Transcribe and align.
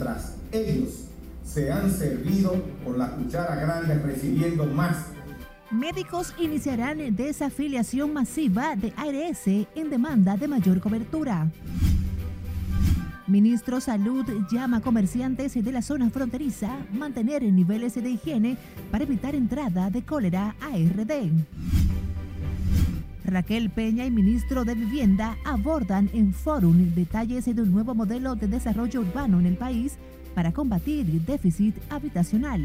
mientras 0.00 0.36
ellos 0.52 1.08
se 1.44 1.70
han 1.70 1.90
servido 1.90 2.54
con 2.84 2.98
la 2.98 3.10
cuchara 3.16 3.56
grande 3.56 3.94
recibiendo 3.98 4.64
más. 4.66 5.06
Médicos 5.70 6.34
iniciarán 6.38 7.14
desafiliación 7.14 8.12
masiva 8.12 8.76
de 8.76 8.92
ARS 8.96 9.46
en 9.46 9.90
demanda 9.90 10.36
de 10.36 10.48
mayor 10.48 10.80
cobertura. 10.80 11.48
Ministro 13.26 13.80
Salud 13.80 14.24
llama 14.50 14.78
a 14.78 14.80
comerciantes 14.80 15.54
de 15.54 15.72
la 15.72 15.82
zona 15.82 16.10
fronteriza 16.10 16.78
mantener 16.92 17.42
niveles 17.42 17.94
de 17.94 18.10
higiene 18.10 18.56
para 18.90 19.04
evitar 19.04 19.34
entrada 19.34 19.90
de 19.90 20.02
cólera 20.02 20.56
a 20.60 20.70
RD. 20.76 21.30
Raquel 23.30 23.70
Peña 23.70 24.04
y 24.04 24.10
ministro 24.10 24.64
de 24.64 24.74
Vivienda 24.74 25.36
abordan 25.44 26.10
en 26.12 26.34
Fórum 26.34 26.94
detalles 26.96 27.44
de 27.44 27.62
un 27.62 27.70
nuevo 27.70 27.94
modelo 27.94 28.34
de 28.34 28.48
desarrollo 28.48 29.00
urbano 29.00 29.38
en 29.38 29.46
el 29.46 29.56
país 29.56 29.98
para 30.34 30.52
combatir 30.52 31.08
el 31.08 31.24
déficit 31.24 31.76
habitacional. 31.90 32.60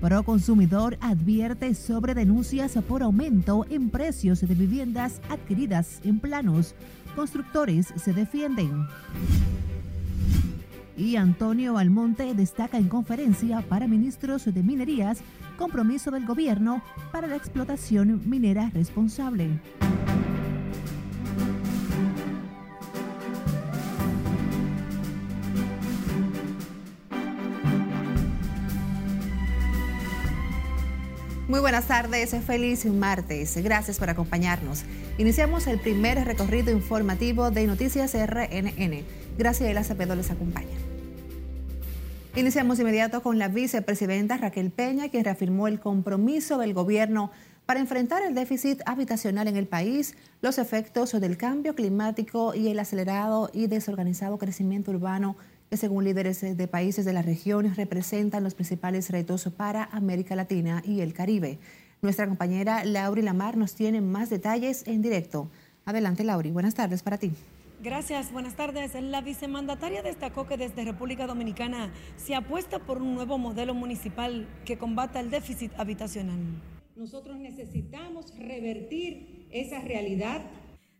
Proconsumidor 0.00 0.96
advierte 1.00 1.74
sobre 1.74 2.14
denuncias 2.14 2.72
por 2.88 3.02
aumento 3.02 3.66
en 3.68 3.90
precios 3.90 4.40
de 4.40 4.54
viviendas 4.54 5.20
adquiridas 5.28 6.00
en 6.02 6.18
planos. 6.18 6.74
Constructores 7.14 7.92
se 7.96 8.14
defienden. 8.14 8.86
Y 10.96 11.16
Antonio 11.16 11.76
Almonte 11.76 12.34
destaca 12.34 12.78
en 12.78 12.88
conferencia 12.88 13.62
para 13.62 13.88
ministros 13.88 14.44
de 14.44 14.62
minerías 14.62 15.22
compromiso 15.56 16.10
del 16.10 16.26
gobierno 16.26 16.82
para 17.12 17.26
la 17.26 17.36
explotación 17.36 18.22
minera 18.24 18.70
responsable. 18.74 19.60
Muy 31.54 31.60
buenas 31.60 31.86
tardes, 31.86 32.34
feliz 32.44 32.84
martes. 32.86 33.56
Gracias 33.62 34.00
por 34.00 34.10
acompañarnos. 34.10 34.82
Iniciamos 35.18 35.68
el 35.68 35.78
primer 35.78 36.24
recorrido 36.24 36.72
informativo 36.72 37.52
de 37.52 37.68
Noticias 37.68 38.12
RNN. 38.14 39.04
Gracias, 39.38 39.76
Acevedo 39.76 40.16
les 40.16 40.32
acompaña. 40.32 40.83
Iniciamos 42.36 42.80
inmediato 42.80 43.22
con 43.22 43.38
la 43.38 43.46
vicepresidenta 43.46 44.36
Raquel 44.36 44.72
Peña, 44.72 45.08
quien 45.08 45.24
reafirmó 45.24 45.68
el 45.68 45.78
compromiso 45.78 46.58
del 46.58 46.74
gobierno 46.74 47.30
para 47.64 47.78
enfrentar 47.78 48.22
el 48.24 48.34
déficit 48.34 48.80
habitacional 48.86 49.46
en 49.46 49.56
el 49.56 49.68
país, 49.68 50.16
los 50.42 50.58
efectos 50.58 51.12
del 51.12 51.36
cambio 51.36 51.76
climático 51.76 52.52
y 52.56 52.66
el 52.68 52.80
acelerado 52.80 53.50
y 53.52 53.68
desorganizado 53.68 54.36
crecimiento 54.36 54.90
urbano 54.90 55.36
que 55.70 55.76
según 55.76 56.02
líderes 56.02 56.40
de 56.40 56.68
países 56.68 57.04
de 57.04 57.12
la 57.12 57.22
región 57.22 57.72
representan 57.76 58.42
los 58.42 58.54
principales 58.54 59.10
retos 59.10 59.48
para 59.56 59.84
América 59.92 60.34
Latina 60.34 60.82
y 60.84 61.02
el 61.02 61.12
Caribe. 61.12 61.60
Nuestra 62.02 62.26
compañera 62.26 62.84
Lauri 62.84 63.22
Lamar 63.22 63.56
nos 63.56 63.76
tiene 63.76 64.00
más 64.00 64.28
detalles 64.28 64.82
en 64.88 65.02
directo. 65.02 65.48
Adelante, 65.84 66.24
Lauri. 66.24 66.50
Buenas 66.50 66.74
tardes 66.74 67.04
para 67.04 67.16
ti. 67.16 67.30
Gracias, 67.84 68.32
buenas 68.32 68.56
tardes. 68.56 68.94
La 68.94 69.20
vicemandataria 69.20 70.02
destacó 70.02 70.46
que 70.46 70.56
desde 70.56 70.86
República 70.86 71.26
Dominicana 71.26 71.92
se 72.16 72.34
apuesta 72.34 72.78
por 72.78 73.02
un 73.02 73.14
nuevo 73.14 73.36
modelo 73.36 73.74
municipal 73.74 74.48
que 74.64 74.78
combata 74.78 75.20
el 75.20 75.28
déficit 75.28 75.70
habitacional. 75.76 76.38
Nosotros 76.96 77.36
necesitamos 77.36 78.34
revertir 78.38 79.48
esa 79.50 79.82
realidad. 79.82 80.40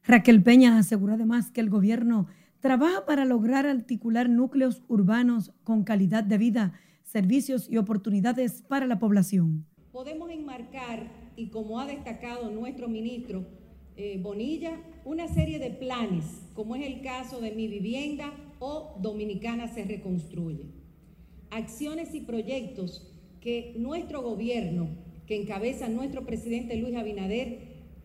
Raquel 0.03 0.43
Peña 0.43 0.77
aseguró 0.77 1.15
además 1.15 1.51
que 1.51 1.63
el 1.63 1.71
gobierno 1.71 2.27
trabaja 2.61 3.07
para 3.07 3.25
lograr 3.25 3.65
articular 3.65 4.29
núcleos 4.29 4.83
urbanos 4.87 5.55
con 5.65 5.85
calidad 5.85 6.23
de 6.23 6.37
vida, 6.37 6.75
servicios 7.03 7.67
y 7.71 7.79
oportunidades 7.79 8.61
para 8.61 8.87
la 8.87 8.99
población. 8.99 9.65
Podemos 9.91 10.29
enmarcar, 10.31 11.11
y 11.35 11.49
como 11.49 11.81
ha 11.81 11.87
destacado 11.87 12.51
nuestro 12.51 12.89
ministro 12.89 13.47
eh, 13.97 14.19
Bonilla, 14.21 14.81
una 15.05 15.29
serie 15.29 15.59
de 15.59 15.71
planes, 15.71 16.25
como 16.55 16.75
es 16.77 16.87
el 16.87 17.01
caso 17.03 17.41
de 17.41 17.53
Mi 17.53 17.69
Vivienda 17.69 18.33
o 18.59 18.97
Dominicana 19.01 19.69
se 19.69 19.85
reconstruye. 19.85 20.65
Acciones 21.51 22.15
y 22.15 22.21
proyectos 22.21 23.11
que 23.41 23.75
nuestro 23.77 24.23
gobierno, 24.23 24.89
que 25.27 25.41
encabeza 25.41 25.89
nuestro 25.89 26.27
presidente 26.27 26.77
Luis 26.77 26.97
Abinader, 26.97 27.59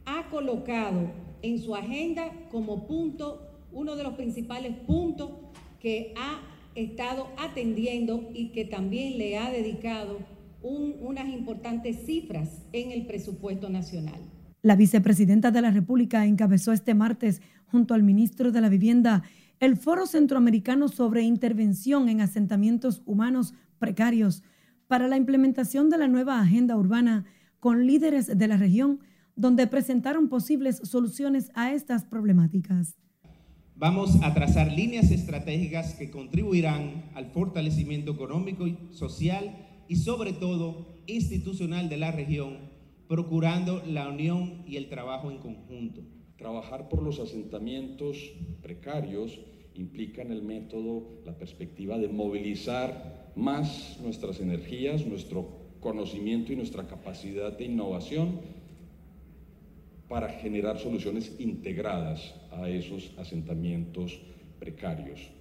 ha 0.06 0.30
colocado 0.30 1.12
en 1.42 1.60
su 1.60 1.76
agenda 1.76 2.32
como 2.52 2.86
punto 2.86 3.50
uno 3.72 3.96
de 3.96 4.04
los 4.04 4.14
principales 4.14 4.76
puntos 4.86 5.32
que 5.80 6.14
ha 6.18 6.42
estado 6.76 7.28
atendiendo 7.38 8.30
y 8.34 8.50
que 8.50 8.66
también 8.66 9.18
le 9.18 9.38
ha 9.38 9.52
dedicado 9.52 10.20
unas 10.62 11.30
importantes 11.30 12.06
cifras 12.06 12.64
en 12.74 12.92
el 12.92 13.06
presupuesto 13.06 13.70
nacional. 13.70 14.20
La 14.62 14.75
vicepresidenta 14.75 15.52
de 15.52 15.62
la 15.62 15.72
República 15.72 16.25
encabezó 16.25 16.74
este 16.74 16.94
martes, 16.94 17.42
junto 17.68 17.94
al 17.94 18.03
ministro 18.03 18.52
de 18.52 18.59
la 18.59 18.68
Vivienda, 18.68 19.24
el 19.62 19.78
Foro 19.78 20.06
Centroamericano 20.06 20.90
sobre 20.90 21.22
Intervención 21.22 22.09
en 22.09 22.20
Asentamientos 22.20 23.02
Humanos 23.06 23.53
Precarios 23.78 24.44
para 24.88 25.08
la 25.08 25.16
implementación 25.16 25.90
de 25.90 25.97
la 25.97 26.08
nueva 26.08 26.42
agenda 26.42 26.75
urbana 26.75 27.25
con 27.59 27.88
líderes 27.88 28.38
de 28.38 28.47
la 28.47 28.58
región, 28.58 29.00
donde 29.36 29.68
presentaron 29.68 30.28
posibles 30.28 30.81
soluciones 30.84 31.52
a 31.53 31.72
estas 31.72 32.03
problemáticas. 32.03 32.97
Vamos 33.76 34.18
a 34.24 34.34
trazar 34.34 34.74
líneas 34.74 35.09
estratégicas 35.09 35.94
que 35.94 36.12
contribuirán 36.12 37.06
al 37.16 37.28
fortalecimiento 37.28 38.12
económico 38.12 38.68
y 38.68 38.78
social 38.91 39.56
y 39.88 39.96
sobre 39.96 40.34
todo 40.34 40.97
institucional 41.08 41.88
de 41.88 41.97
la 41.97 42.12
región, 42.12 42.69
procurando 43.09 43.81
la 43.88 44.08
unión 44.08 44.62
y 44.68 44.78
el 44.78 44.88
trabajo 44.88 45.31
en 45.31 45.40
conjunto. 45.40 46.02
Trabajar 46.38 46.90
por 46.90 47.02
los 47.02 47.20
asentamientos 47.20 48.18
precarios 48.62 49.40
implica 49.74 50.22
en 50.22 50.31
el 50.31 50.44
método 50.44 51.20
la 51.25 51.36
perspectiva 51.36 51.97
de 51.97 52.08
movilizar 52.08 53.34
más 53.36 53.97
nuestras 54.03 54.40
energías, 54.40 55.08
nuestro 55.08 55.74
conocimiento 55.80 56.53
y 56.53 56.56
nuestra 56.56 56.88
capacidad 56.88 57.58
de 57.58 57.66
innovación 57.66 58.42
para 60.08 60.30
generar 60.30 60.78
soluciones 60.78 61.36
integradas 61.40 62.36
a 62.52 62.70
esos 62.70 63.12
asentamientos 63.18 64.22
precarios. 64.59 65.31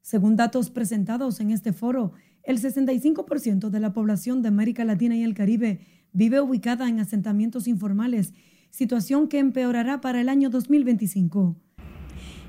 Según 0.00 0.36
datos 0.36 0.70
presentados 0.70 1.40
en 1.40 1.50
este 1.50 1.74
foro, 1.74 2.12
el 2.42 2.58
65% 2.58 3.68
de 3.68 3.80
la 3.80 3.92
población 3.92 4.40
de 4.40 4.48
América 4.48 4.84
Latina 4.84 5.14
y 5.14 5.22
el 5.22 5.34
Caribe 5.34 6.01
vive 6.12 6.40
ubicada 6.40 6.88
en 6.88 7.00
asentamientos 7.00 7.66
informales, 7.66 8.34
situación 8.70 9.28
que 9.28 9.38
empeorará 9.38 10.00
para 10.00 10.20
el 10.20 10.28
año 10.28 10.50
2025. 10.50 11.56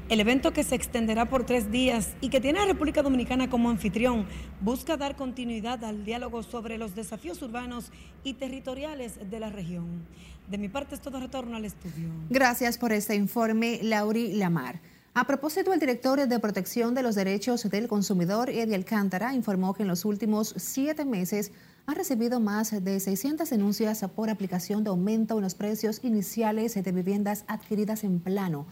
El 0.09 0.19
evento 0.19 0.51
que 0.51 0.63
se 0.63 0.75
extenderá 0.75 1.29
por 1.29 1.46
tres 1.46 1.72
días 1.72 2.13
y 2.19 2.29
que 2.29 2.41
tiene 2.41 2.59
a 2.59 2.66
República 2.66 3.01
Dominicana 3.01 3.50
como 3.50 3.69
anfitrión 3.69 4.25
busca 4.59 4.97
dar 4.97 5.16
continuidad 5.16 5.84
al 5.85 6.03
diálogo 6.03 6.44
sobre 6.44 6.78
los 6.78 6.94
desafíos 6.94 7.41
urbanos 7.41 7.90
y 8.24 8.34
territoriales 8.34 9.18
de 9.29 9.40
la 9.40 9.50
región. 9.50 10.06
De 10.50 10.57
mi 10.57 10.68
parte 10.68 10.95
es 10.95 11.01
todo 11.01 11.19
retorno 11.22 11.56
al 11.56 11.63
estudio. 11.63 12.09
Gracias 12.30 12.78
por 12.78 12.91
este 12.91 13.16
informe, 13.16 13.80
Lauri 13.81 14.34
Lamar. 14.34 14.81
A 15.16 15.28
propósito, 15.28 15.74
el 15.74 15.79
director 15.79 16.28
de 16.28 16.40
Protección 16.40 16.96
de 16.96 17.03
los 17.03 17.13
Derechos 17.13 17.69
del 17.69 17.88
Consumidor, 17.88 18.50
Eddie 18.50 18.74
Alcántara, 18.74 19.35
informó 19.35 19.75
que 19.75 19.84
en 19.84 19.90
los 19.90 20.06
últimos 20.06 20.56
siete 20.57 21.06
meses 21.06 21.51
ha 21.85 21.94
recibido 21.94 22.40
más 22.40 22.72
de 22.84 23.00
600 23.00 23.47
denuncias 23.47 24.03
por 24.16 24.31
aplicación 24.31 24.84
de 24.84 24.90
aumento 24.90 25.38
en 25.38 25.44
los 25.44 25.53
precios 25.53 26.00
iniciales 26.03 26.74
de 26.74 26.92
viviendas 26.92 27.45
adquiridas 27.48 28.04
en 28.04 28.21
plano, 28.21 28.65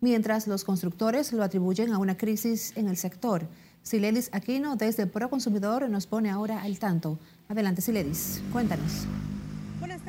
mientras 0.00 0.46
los 0.46 0.62
constructores 0.62 1.32
lo 1.32 1.42
atribuyen 1.42 1.92
a 1.92 1.98
una 1.98 2.16
crisis 2.16 2.76
en 2.76 2.86
el 2.86 2.96
sector. 2.96 3.48
Siledis 3.82 4.30
Aquino, 4.32 4.76
desde 4.76 5.08
Proconsumidor, 5.08 5.90
nos 5.90 6.06
pone 6.06 6.30
ahora 6.30 6.62
al 6.62 6.78
tanto. 6.78 7.18
Adelante, 7.48 7.82
Siledis, 7.82 8.40
cuéntanos. 8.52 9.08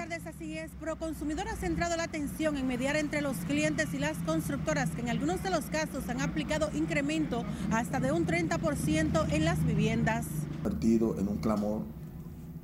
Tardes, 0.09 0.25
así 0.25 0.57
es. 0.57 0.71
Proconsumidor 0.79 1.47
ha 1.49 1.55
centrado 1.55 1.95
la 1.95 2.03
atención 2.03 2.57
en 2.57 2.65
mediar 2.65 2.95
entre 2.95 3.21
los 3.21 3.37
clientes 3.37 3.93
y 3.93 3.99
las 3.99 4.17
constructoras 4.19 4.89
que 4.89 5.01
en 5.01 5.09
algunos 5.09 5.43
de 5.43 5.51
los 5.51 5.65
casos 5.65 6.09
han 6.09 6.19
aplicado 6.21 6.71
incremento 6.73 7.45
hasta 7.69 7.99
de 7.99 8.11
un 8.11 8.25
30% 8.25 9.31
en 9.31 9.45
las 9.45 9.63
viviendas. 9.67 10.25
Partido 10.63 11.19
en 11.19 11.27
un 11.27 11.37
clamor 11.37 11.83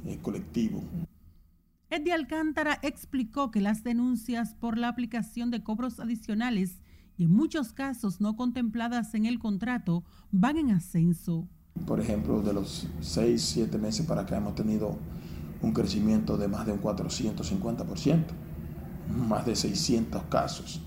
eh, 0.05 0.17
colectivo. 0.23 0.83
Eddie 1.91 2.13
Alcántara 2.13 2.79
explicó 2.81 3.51
que 3.51 3.61
las 3.61 3.83
denuncias 3.83 4.55
por 4.55 4.77
la 4.77 4.87
aplicación 4.87 5.51
de 5.51 5.61
cobros 5.61 5.99
adicionales 5.99 6.81
y 7.15 7.25
en 7.25 7.31
muchos 7.31 7.73
casos 7.73 8.21
no 8.21 8.35
contempladas 8.37 9.13
en 9.13 9.27
el 9.27 9.37
contrato 9.37 10.03
van 10.31 10.57
en 10.57 10.71
ascenso. 10.71 11.47
Por 11.85 11.99
ejemplo, 11.99 12.41
de 12.41 12.53
los 12.53 12.87
6, 13.01 13.39
7 13.39 13.77
meses 13.77 14.05
para 14.07 14.21
acá 14.21 14.37
hemos 14.37 14.55
tenido 14.55 14.97
un 15.65 15.73
crecimiento 15.73 16.37
de 16.37 16.47
más 16.47 16.67
de 16.67 16.73
un 16.73 16.81
450%, 16.81 18.23
más 19.27 19.45
de 19.47 19.55
600 19.55 20.23
casos, 20.29 20.79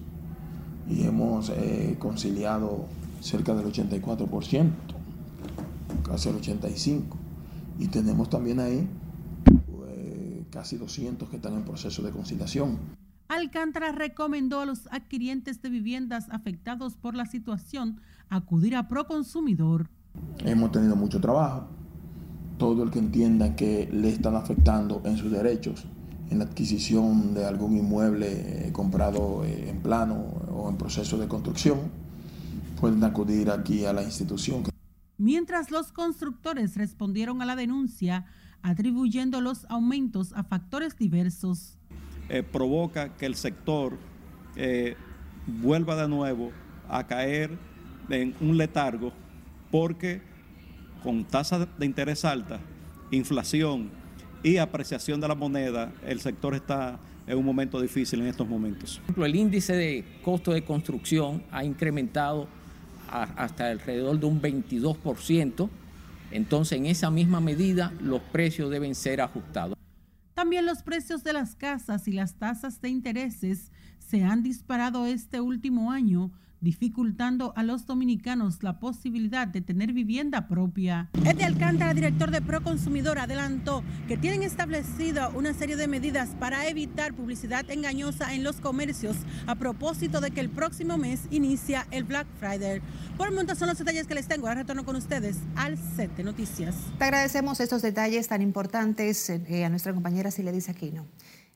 y 0.88 1.02
hemos 1.02 1.50
eh, 1.50 1.96
conciliado 1.98 2.86
cerca 3.20 3.54
del 3.54 3.66
84%. 3.66 4.70
casi 6.04 6.28
el 6.28 6.36
85. 6.36 7.16
Y 7.80 7.88
tenemos 7.88 8.30
también 8.30 8.60
ahí 8.60 8.88
eh, 9.88 10.44
casi 10.50 10.76
200 10.76 11.28
que 11.28 11.36
están 11.36 11.54
en 11.54 11.64
proceso 11.64 12.02
de 12.02 12.10
conciliación. 12.12 12.78
Alcántara 13.26 13.92
recomendó 13.92 14.60
a 14.60 14.64
los 14.64 14.86
adquirientes 14.92 15.60
de 15.60 15.70
viviendas 15.70 16.28
afectados 16.30 16.96
por 16.96 17.14
la 17.14 17.26
situación 17.26 18.00
acudir 18.30 18.76
a 18.76 18.88
Proconsumidor. 18.88 19.90
Hemos 20.44 20.70
tenido 20.70 20.96
mucho 20.96 21.20
trabajo. 21.20 21.77
Todo 22.58 22.82
el 22.82 22.90
que 22.90 22.98
entienda 22.98 23.56
que 23.56 23.88
le 23.92 24.08
están 24.08 24.34
afectando 24.34 25.00
en 25.04 25.16
sus 25.16 25.30
derechos, 25.30 25.84
en 26.30 26.38
la 26.38 26.44
adquisición 26.44 27.34
de 27.34 27.46
algún 27.46 27.76
inmueble 27.76 28.66
eh, 28.66 28.72
comprado 28.72 29.44
eh, 29.44 29.70
en 29.70 29.80
plano 29.80 30.16
o 30.52 30.68
en 30.68 30.76
proceso 30.76 31.16
de 31.16 31.28
construcción, 31.28 31.78
pueden 32.80 33.02
acudir 33.04 33.50
aquí 33.50 33.84
a 33.84 33.92
la 33.92 34.02
institución. 34.02 34.64
Mientras 35.16 35.70
los 35.70 35.92
constructores 35.92 36.76
respondieron 36.76 37.42
a 37.42 37.44
la 37.44 37.56
denuncia, 37.56 38.26
atribuyendo 38.62 39.40
los 39.40 39.64
aumentos 39.68 40.32
a 40.34 40.44
factores 40.44 40.96
diversos. 40.96 41.76
Eh, 42.28 42.42
provoca 42.42 43.16
que 43.16 43.26
el 43.26 43.34
sector 43.34 43.98
eh, 44.56 44.96
vuelva 45.46 45.96
de 45.96 46.08
nuevo 46.08 46.52
a 46.88 47.06
caer 47.06 47.58
en 48.10 48.34
un 48.40 48.56
letargo 48.56 49.12
porque 49.70 50.22
con 51.02 51.24
tasa 51.24 51.66
de 51.78 51.86
interés 51.86 52.24
alta, 52.24 52.60
inflación 53.10 53.90
y 54.42 54.56
apreciación 54.58 55.20
de 55.20 55.28
la 55.28 55.34
moneda, 55.34 55.92
el 56.06 56.20
sector 56.20 56.54
está 56.54 56.98
en 57.26 57.38
un 57.38 57.44
momento 57.44 57.80
difícil 57.80 58.20
en 58.20 58.26
estos 58.26 58.48
momentos. 58.48 59.00
El 59.16 59.36
índice 59.36 59.74
de 59.74 60.04
costo 60.22 60.52
de 60.52 60.64
construcción 60.64 61.42
ha 61.50 61.64
incrementado 61.64 62.48
hasta 63.10 63.70
alrededor 63.70 64.18
de 64.18 64.26
un 64.26 64.40
22%, 64.40 65.68
entonces 66.30 66.78
en 66.78 66.86
esa 66.86 67.10
misma 67.10 67.40
medida 67.40 67.92
los 68.00 68.20
precios 68.20 68.70
deben 68.70 68.94
ser 68.94 69.20
ajustados. 69.20 69.76
También 70.34 70.66
los 70.66 70.82
precios 70.82 71.24
de 71.24 71.32
las 71.32 71.54
casas 71.54 72.06
y 72.06 72.12
las 72.12 72.34
tasas 72.34 72.80
de 72.80 72.90
intereses 72.90 73.72
se 73.98 74.24
han 74.24 74.42
disparado 74.42 75.06
este 75.06 75.40
último 75.40 75.90
año 75.90 76.30
dificultando 76.60 77.52
a 77.56 77.62
los 77.62 77.86
dominicanos 77.86 78.62
la 78.62 78.80
posibilidad 78.80 79.46
de 79.46 79.60
tener 79.60 79.92
vivienda 79.92 80.48
propia. 80.48 81.08
Eddie 81.24 81.44
Alcántara, 81.44 81.94
director 81.94 82.30
de 82.30 82.42
Proconsumidor, 82.42 83.18
adelantó 83.18 83.82
que 84.06 84.16
tienen 84.16 84.42
establecido 84.42 85.30
una 85.34 85.54
serie 85.54 85.76
de 85.76 85.88
medidas 85.88 86.30
para 86.40 86.66
evitar 86.68 87.14
publicidad 87.14 87.70
engañosa 87.70 88.34
en 88.34 88.44
los 88.44 88.60
comercios 88.60 89.16
a 89.46 89.54
propósito 89.54 90.20
de 90.20 90.30
que 90.30 90.40
el 90.40 90.50
próximo 90.50 90.98
mes 90.98 91.22
inicia 91.30 91.86
el 91.90 92.04
Black 92.04 92.26
Friday. 92.38 92.80
Por 93.16 93.28
el 93.28 93.34
momento 93.34 93.54
son 93.54 93.68
los 93.68 93.78
detalles 93.78 94.06
que 94.06 94.14
les 94.14 94.28
tengo. 94.28 94.46
Ahora 94.46 94.60
retorno 94.60 94.84
con 94.84 94.96
ustedes 94.96 95.36
al 95.56 95.76
set 95.76 96.14
de 96.16 96.24
noticias. 96.24 96.74
Te 96.98 97.04
agradecemos 97.04 97.60
estos 97.60 97.82
detalles 97.82 98.28
tan 98.28 98.42
importantes 98.42 99.30
eh, 99.30 99.64
a 99.64 99.68
nuestra 99.68 99.92
compañera 99.92 100.30
Silvia 100.30 100.52
Aquino. 100.68 101.06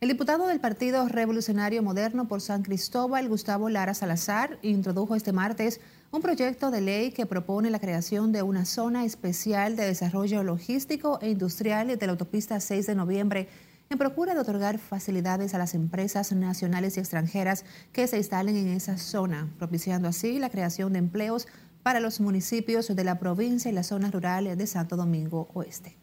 El 0.02 0.08
diputado 0.08 0.49
del 0.49 0.58
Partido 0.58 1.06
Revolucionario 1.06 1.81
Moderno 1.81 2.26
por 2.26 2.40
San 2.40 2.64
Cristóbal, 2.64 3.28
Gustavo 3.28 3.69
Lara 3.69 3.94
Salazar, 3.94 4.58
introdujo 4.60 5.14
este 5.14 5.32
martes 5.32 5.81
un 6.10 6.20
proyecto 6.20 6.72
de 6.72 6.81
ley 6.81 7.12
que 7.12 7.25
propone 7.25 7.70
la 7.70 7.78
creación 7.78 8.32
de 8.32 8.43
una 8.43 8.64
zona 8.64 9.04
especial 9.04 9.76
de 9.76 9.84
desarrollo 9.84 10.43
logístico 10.43 11.20
e 11.22 11.31
industrial 11.31 11.96
de 11.96 12.04
la 12.04 12.10
autopista 12.10 12.58
6 12.58 12.88
de 12.88 12.96
noviembre 12.96 13.49
en 13.90 13.99
procura 13.99 14.34
de 14.34 14.40
otorgar 14.40 14.78
facilidades 14.78 15.54
a 15.54 15.58
las 15.58 15.72
empresas 15.72 16.32
nacionales 16.32 16.96
y 16.96 17.00
extranjeras 17.00 17.64
que 17.93 18.08
se 18.08 18.16
instalen 18.16 18.56
en 18.56 18.66
esa 18.70 18.98
zona, 18.98 19.55
propiciando 19.56 20.08
así 20.08 20.40
la 20.40 20.50
creación 20.50 20.94
de 20.94 20.98
empleos 20.98 21.46
para 21.84 22.00
los 22.00 22.20
municipios 22.20 22.88
de 22.88 23.05
la 23.05 23.20
provincia 23.20 23.70
y 23.70 23.75
las 23.75 23.87
zonas 23.87 24.10
rurales 24.10 24.58
de 24.58 24.66
Santo 24.66 24.96
Domingo 24.96 25.48
Oeste. 25.55 25.96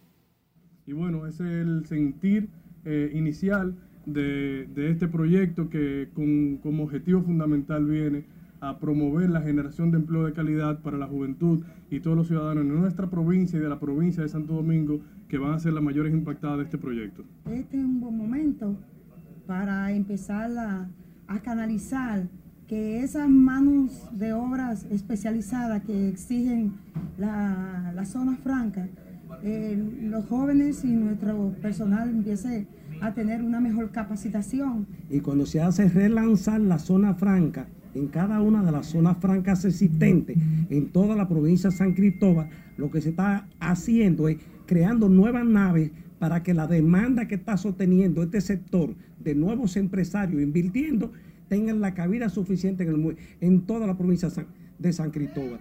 Y 0.86 0.94
bueno, 0.94 1.28
es 1.28 1.42
el 1.42 1.86
sentir 1.86 2.50
eh, 2.86 3.12
inicial 3.14 3.76
de, 4.14 4.68
este 4.76 5.08
proyecto 5.08 5.70
que 5.70 6.10
con, 6.14 6.58
como 6.58 6.84
objetivo 6.84 7.22
fundamental 7.22 7.86
viene 7.86 8.26
a 8.62 8.78
promover 8.78 9.30
la 9.30 9.42
generación 9.42 9.92
de 9.92 9.98
empleo 9.98 10.26
de 10.26 10.34
calidad 10.34 10.80
para 10.80 10.98
la 10.98 11.08
juventud 11.08 11.64
y 11.90 12.00
todos 12.02 12.18
los 12.18 12.28
ciudadanos 12.28 12.66
de 12.66 12.72
nuestra 12.72 13.10
provincia 13.10 13.58
y 13.58 13.62
de 13.62 13.70
la 13.70 13.80
provincia 13.80 14.24
de 14.24 14.30
Santo 14.30 14.54
Domingo 14.54 15.00
que 15.28 15.38
van 15.38 15.54
a 15.54 15.60
ser 15.60 15.74
las 15.74 15.84
mayores 15.84 16.14
impactadas 16.14 16.58
de 16.58 16.64
este 16.66 16.78
proyecto. 16.78 17.24
Este 17.46 17.78
es 17.78 17.84
un 17.84 18.02
buen 18.02 18.18
momento 18.18 18.76
para 19.48 19.92
empezar 19.92 20.52
a, 20.58 20.90
canalizar 21.44 22.28
que 22.68 23.04
esas 23.04 23.30
manos 23.30 24.10
de 24.12 24.34
obras 24.34 24.86
especializadas 24.90 25.84
que 25.84 26.10
exigen 26.10 26.74
la, 27.18 27.92
la 27.96 28.06
zona 28.06 28.36
franca, 28.38 28.88
eh, 29.44 29.82
los 30.02 30.26
jóvenes 30.26 30.84
y 30.84 30.88
nuestro 30.88 31.54
personal 31.62 32.10
empiece 32.10 32.68
a 33.02 33.14
tener 33.14 33.42
una 33.42 33.60
mejor 33.60 33.92
capacitación. 33.92 34.88
Y 35.10 35.20
cuando 35.20 35.46
se 35.46 35.62
hace 35.62 35.88
relanzar 35.90 36.60
la 36.62 36.80
zona 36.80 37.14
franca, 37.16 37.68
en 37.96 38.08
cada 38.08 38.42
una 38.42 38.64
de 38.64 38.72
las 38.72 38.88
zonas 38.88 39.18
francas 39.18 39.66
existentes, 39.66 40.38
en 40.70 40.90
toda 40.90 41.16
la 41.16 41.28
provincia 41.28 41.70
de 41.70 41.76
San 41.76 41.94
Cristóbal, 41.94 42.50
lo 42.78 42.92
que 42.92 43.02
se 43.02 43.10
está 43.10 43.48
haciendo 43.60 44.28
es 44.28 44.38
creando 44.66 45.10
nuevas 45.10 45.46
naves 45.46 45.92
para 46.20 46.44
que 46.44 46.54
la 46.54 46.68
demanda 46.68 47.28
que 47.28 47.36
está 47.36 47.58
sosteniendo 47.58 48.22
este 48.22 48.42
sector 48.42 48.94
de 49.20 49.36
nuevos 49.36 49.78
empresarios 49.78 50.42
invirtiendo 50.42 51.12
tengan 51.48 51.82
la 51.82 51.94
cabida 51.94 52.30
suficiente 52.30 52.84
en, 52.84 53.18
en 53.42 53.62
toda 53.62 53.88
la 53.88 53.98
provincia 53.98 54.30
de 54.78 54.94
San 54.94 55.12
Cristóbal. 55.12 55.60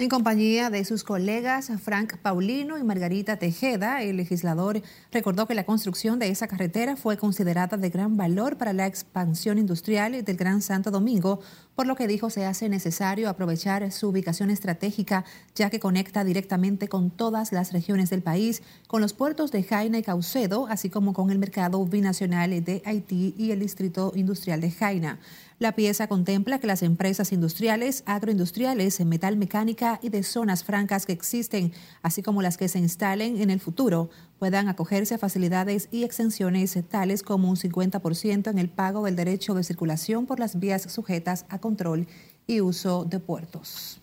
En 0.00 0.08
compañía 0.08 0.70
de 0.70 0.82
sus 0.86 1.04
colegas 1.04 1.70
Frank 1.78 2.16
Paulino 2.16 2.78
y 2.78 2.82
Margarita 2.82 3.36
Tejeda, 3.36 4.02
el 4.02 4.16
legislador 4.16 4.80
recordó 5.12 5.46
que 5.46 5.54
la 5.54 5.66
construcción 5.66 6.18
de 6.18 6.30
esa 6.30 6.48
carretera 6.48 6.96
fue 6.96 7.18
considerada 7.18 7.76
de 7.76 7.90
gran 7.90 8.16
valor 8.16 8.56
para 8.56 8.72
la 8.72 8.86
expansión 8.86 9.58
industrial 9.58 10.24
del 10.24 10.36
Gran 10.38 10.62
Santo 10.62 10.90
Domingo, 10.90 11.40
por 11.74 11.86
lo 11.86 11.96
que 11.96 12.06
dijo 12.06 12.30
se 12.30 12.46
hace 12.46 12.70
necesario 12.70 13.28
aprovechar 13.28 13.92
su 13.92 14.08
ubicación 14.08 14.48
estratégica, 14.48 15.26
ya 15.54 15.68
que 15.68 15.80
conecta 15.80 16.24
directamente 16.24 16.88
con 16.88 17.10
todas 17.10 17.52
las 17.52 17.74
regiones 17.74 18.08
del 18.08 18.22
país, 18.22 18.62
con 18.86 19.02
los 19.02 19.12
puertos 19.12 19.52
de 19.52 19.64
Jaina 19.64 19.98
y 19.98 20.02
Caucedo, 20.02 20.66
así 20.68 20.88
como 20.88 21.12
con 21.12 21.30
el 21.30 21.38
mercado 21.38 21.84
binacional 21.84 22.64
de 22.64 22.80
Haití 22.86 23.34
y 23.36 23.50
el 23.50 23.60
distrito 23.60 24.12
industrial 24.14 24.62
de 24.62 24.70
Jaina. 24.70 25.18
La 25.60 25.72
pieza 25.72 26.06
contempla 26.06 26.58
que 26.58 26.66
las 26.66 26.82
empresas 26.82 27.32
industriales, 27.32 28.02
agroindustriales, 28.06 28.98
en 28.98 29.10
metal 29.10 29.36
mecánica 29.36 30.00
y 30.02 30.08
de 30.08 30.22
zonas 30.22 30.64
francas 30.64 31.04
que 31.04 31.12
existen, 31.12 31.74
así 32.00 32.22
como 32.22 32.40
las 32.40 32.56
que 32.56 32.66
se 32.66 32.78
instalen 32.78 33.42
en 33.42 33.50
el 33.50 33.60
futuro, 33.60 34.08
puedan 34.38 34.70
acogerse 34.70 35.16
a 35.16 35.18
facilidades 35.18 35.88
y 35.90 36.04
exenciones 36.04 36.78
tales 36.88 37.22
como 37.22 37.50
un 37.50 37.56
50% 37.56 38.50
en 38.50 38.58
el 38.58 38.70
pago 38.70 39.04
del 39.04 39.16
derecho 39.16 39.52
de 39.52 39.62
circulación 39.62 40.24
por 40.24 40.40
las 40.40 40.58
vías 40.58 40.90
sujetas 40.90 41.44
a 41.50 41.58
control 41.58 42.06
y 42.46 42.62
uso 42.62 43.04
de 43.04 43.20
puertos. 43.20 44.00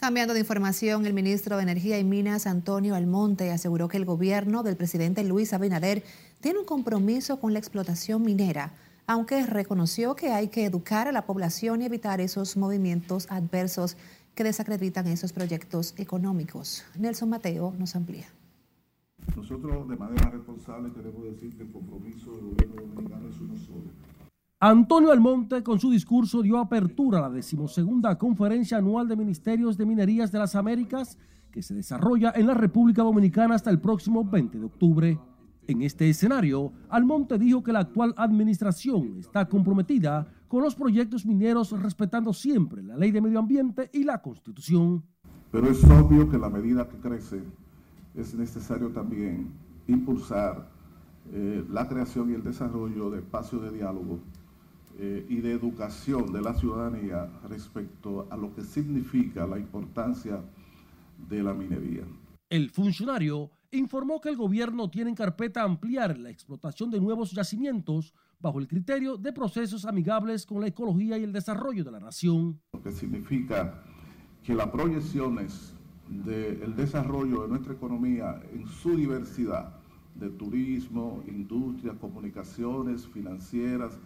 Cambiando 0.00 0.34
de 0.34 0.40
información, 0.40 1.06
el 1.06 1.14
ministro 1.14 1.58
de 1.58 1.62
Energía 1.62 2.00
y 2.00 2.04
Minas, 2.04 2.48
Antonio 2.48 2.96
Almonte, 2.96 3.52
aseguró 3.52 3.86
que 3.86 3.98
el 3.98 4.04
gobierno 4.04 4.64
del 4.64 4.76
presidente 4.76 5.22
Luis 5.22 5.52
Abinader 5.52 6.02
tiene 6.40 6.58
un 6.58 6.64
compromiso 6.64 7.38
con 7.38 7.52
la 7.52 7.60
explotación 7.60 8.22
minera 8.22 8.74
aunque 9.08 9.46
reconoció 9.46 10.14
que 10.14 10.32
hay 10.32 10.48
que 10.48 10.66
educar 10.66 11.08
a 11.08 11.12
la 11.12 11.24
población 11.24 11.80
y 11.80 11.86
evitar 11.86 12.20
esos 12.20 12.58
movimientos 12.58 13.26
adversos 13.30 13.96
que 14.34 14.44
desacreditan 14.44 15.06
esos 15.06 15.32
proyectos 15.32 15.94
económicos. 15.96 16.84
Nelson 16.96 17.30
Mateo 17.30 17.74
nos 17.78 17.96
amplía. 17.96 18.26
Nosotros 19.34 19.88
de 19.88 19.96
manera 19.96 20.30
responsable 20.30 20.92
queremos 20.92 21.24
decir 21.24 21.56
que 21.56 21.62
el 21.62 21.72
compromiso 21.72 22.32
del 22.32 22.50
gobierno 22.50 22.82
dominicano 22.82 23.28
es 23.30 23.40
uno 23.40 23.56
solo. 23.56 23.84
Antonio 24.60 25.10
Almonte 25.10 25.62
con 25.62 25.80
su 25.80 25.90
discurso 25.90 26.42
dio 26.42 26.58
apertura 26.58 27.18
a 27.18 27.22
la 27.22 27.30
decimosegunda 27.30 28.18
conferencia 28.18 28.76
anual 28.76 29.08
de 29.08 29.16
ministerios 29.16 29.78
de 29.78 29.86
minerías 29.86 30.30
de 30.30 30.38
las 30.38 30.54
Américas 30.54 31.16
que 31.50 31.62
se 31.62 31.72
desarrolla 31.72 32.34
en 32.36 32.46
la 32.46 32.54
República 32.54 33.02
Dominicana 33.02 33.54
hasta 33.54 33.70
el 33.70 33.80
próximo 33.80 34.22
20 34.22 34.58
de 34.58 34.64
octubre. 34.66 35.18
En 35.68 35.82
este 35.82 36.08
escenario, 36.08 36.72
Almonte 36.88 37.38
dijo 37.38 37.62
que 37.62 37.74
la 37.74 37.80
actual 37.80 38.14
administración 38.16 39.18
está 39.18 39.46
comprometida 39.46 40.26
con 40.48 40.62
los 40.62 40.74
proyectos 40.74 41.26
mineros 41.26 41.78
respetando 41.82 42.32
siempre 42.32 42.82
la 42.82 42.96
ley 42.96 43.10
de 43.10 43.20
medio 43.20 43.38
ambiente 43.38 43.90
y 43.92 44.04
la 44.04 44.22
constitución. 44.22 45.04
Pero 45.52 45.68
es 45.68 45.84
obvio 45.84 46.30
que 46.30 46.38
la 46.38 46.48
medida 46.48 46.88
que 46.88 46.96
crece 46.96 47.42
es 48.14 48.34
necesario 48.34 48.88
también 48.88 49.50
impulsar 49.88 50.70
eh, 51.34 51.62
la 51.68 51.86
creación 51.86 52.30
y 52.30 52.32
el 52.32 52.42
desarrollo 52.42 53.10
de 53.10 53.18
espacios 53.18 53.60
de 53.60 53.70
diálogo 53.70 54.20
eh, 54.98 55.26
y 55.28 55.36
de 55.42 55.52
educación 55.52 56.32
de 56.32 56.40
la 56.40 56.54
ciudadanía 56.54 57.28
respecto 57.46 58.26
a 58.30 58.38
lo 58.38 58.54
que 58.54 58.62
significa 58.62 59.46
la 59.46 59.58
importancia 59.58 60.40
de 61.28 61.42
la 61.42 61.52
minería. 61.52 62.04
El 62.48 62.70
funcionario 62.70 63.50
informó 63.70 64.20
que 64.20 64.28
el 64.28 64.36
gobierno 64.36 64.88
tiene 64.90 65.10
en 65.10 65.16
carpeta 65.16 65.62
ampliar 65.62 66.18
la 66.18 66.30
explotación 66.30 66.90
de 66.90 67.00
nuevos 67.00 67.32
yacimientos 67.32 68.14
bajo 68.40 68.58
el 68.58 68.68
criterio 68.68 69.16
de 69.16 69.32
procesos 69.32 69.84
amigables 69.84 70.46
con 70.46 70.60
la 70.60 70.68
ecología 70.68 71.18
y 71.18 71.24
el 71.24 71.32
desarrollo 71.32 71.84
de 71.84 71.90
la 71.90 72.00
nación. 72.00 72.60
Lo 72.72 72.82
que 72.82 72.92
significa 72.92 73.82
que 74.42 74.54
las 74.54 74.68
proyecciones 74.68 75.74
del 76.08 76.74
desarrollo 76.74 77.42
de 77.42 77.48
nuestra 77.48 77.74
economía 77.74 78.40
en 78.52 78.66
su 78.66 78.96
diversidad 78.96 79.74
de 80.14 80.30
turismo, 80.30 81.22
industria, 81.26 81.92
comunicaciones, 81.94 83.06
financieras, 83.06 83.98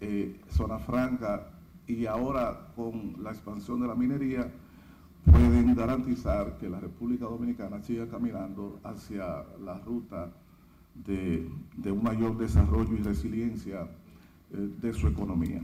eh, 0.00 0.40
zona 0.50 0.78
franca 0.78 1.50
y 1.86 2.06
ahora 2.06 2.72
con 2.74 3.16
la 3.22 3.30
expansión 3.30 3.80
de 3.80 3.86
la 3.86 3.94
minería, 3.94 4.52
pueden 5.30 5.74
garantizar 5.74 6.56
que 6.58 6.68
la 6.68 6.80
República 6.80 7.26
Dominicana 7.26 7.82
siga 7.82 8.08
caminando 8.08 8.80
hacia 8.84 9.44
la 9.64 9.78
ruta 9.78 10.32
de, 10.94 11.50
un 11.84 12.02
mayor 12.02 12.36
desarrollo 12.38 12.94
y 12.94 13.02
resiliencia 13.02 13.88
eh, 14.50 14.68
de 14.80 14.92
su 14.94 15.08
economía. 15.08 15.62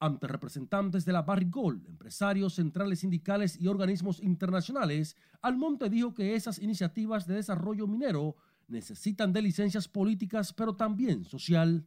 Ante 0.00 0.26
representantes 0.26 1.04
de 1.04 1.12
la 1.12 1.22
Barrigold, 1.22 1.86
empresarios, 1.86 2.54
centrales 2.54 3.00
sindicales 3.00 3.60
y 3.60 3.68
organismos 3.68 4.20
internacionales, 4.20 5.16
Almonte 5.42 5.88
dijo 5.88 6.14
que 6.14 6.34
esas 6.34 6.58
iniciativas 6.58 7.26
de 7.26 7.34
desarrollo 7.34 7.86
minero 7.86 8.34
necesitan 8.66 9.32
de 9.32 9.42
licencias 9.42 9.86
políticas, 9.86 10.52
pero 10.52 10.74
también 10.74 11.24
social. 11.24 11.86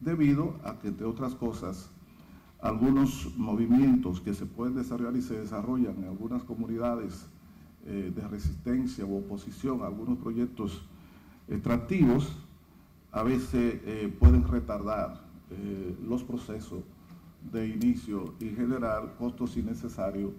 Debido 0.00 0.60
a 0.62 0.78
que, 0.78 0.88
entre 0.88 1.06
otras 1.06 1.34
cosas, 1.34 1.90
algunos 2.64 3.30
movimientos 3.36 4.22
que 4.22 4.32
se 4.32 4.46
pueden 4.46 4.74
desarrollar 4.74 5.14
y 5.16 5.20
se 5.20 5.38
desarrollan 5.38 5.98
en 5.98 6.08
algunas 6.08 6.42
comunidades 6.44 7.26
eh, 7.84 8.10
de 8.16 8.26
resistencia 8.26 9.04
o 9.04 9.18
oposición 9.18 9.82
a 9.82 9.86
algunos 9.86 10.16
proyectos 10.16 10.82
extractivos, 11.46 12.34
a 13.12 13.22
veces 13.22 13.82
eh, 13.84 14.16
pueden 14.18 14.48
retardar 14.48 15.20
eh, 15.50 15.94
los 16.08 16.24
procesos 16.24 16.82
de 17.52 17.68
inicio 17.68 18.32
y 18.40 18.48
generar 18.48 19.14
costos 19.18 19.58
innecesarios 19.58 20.32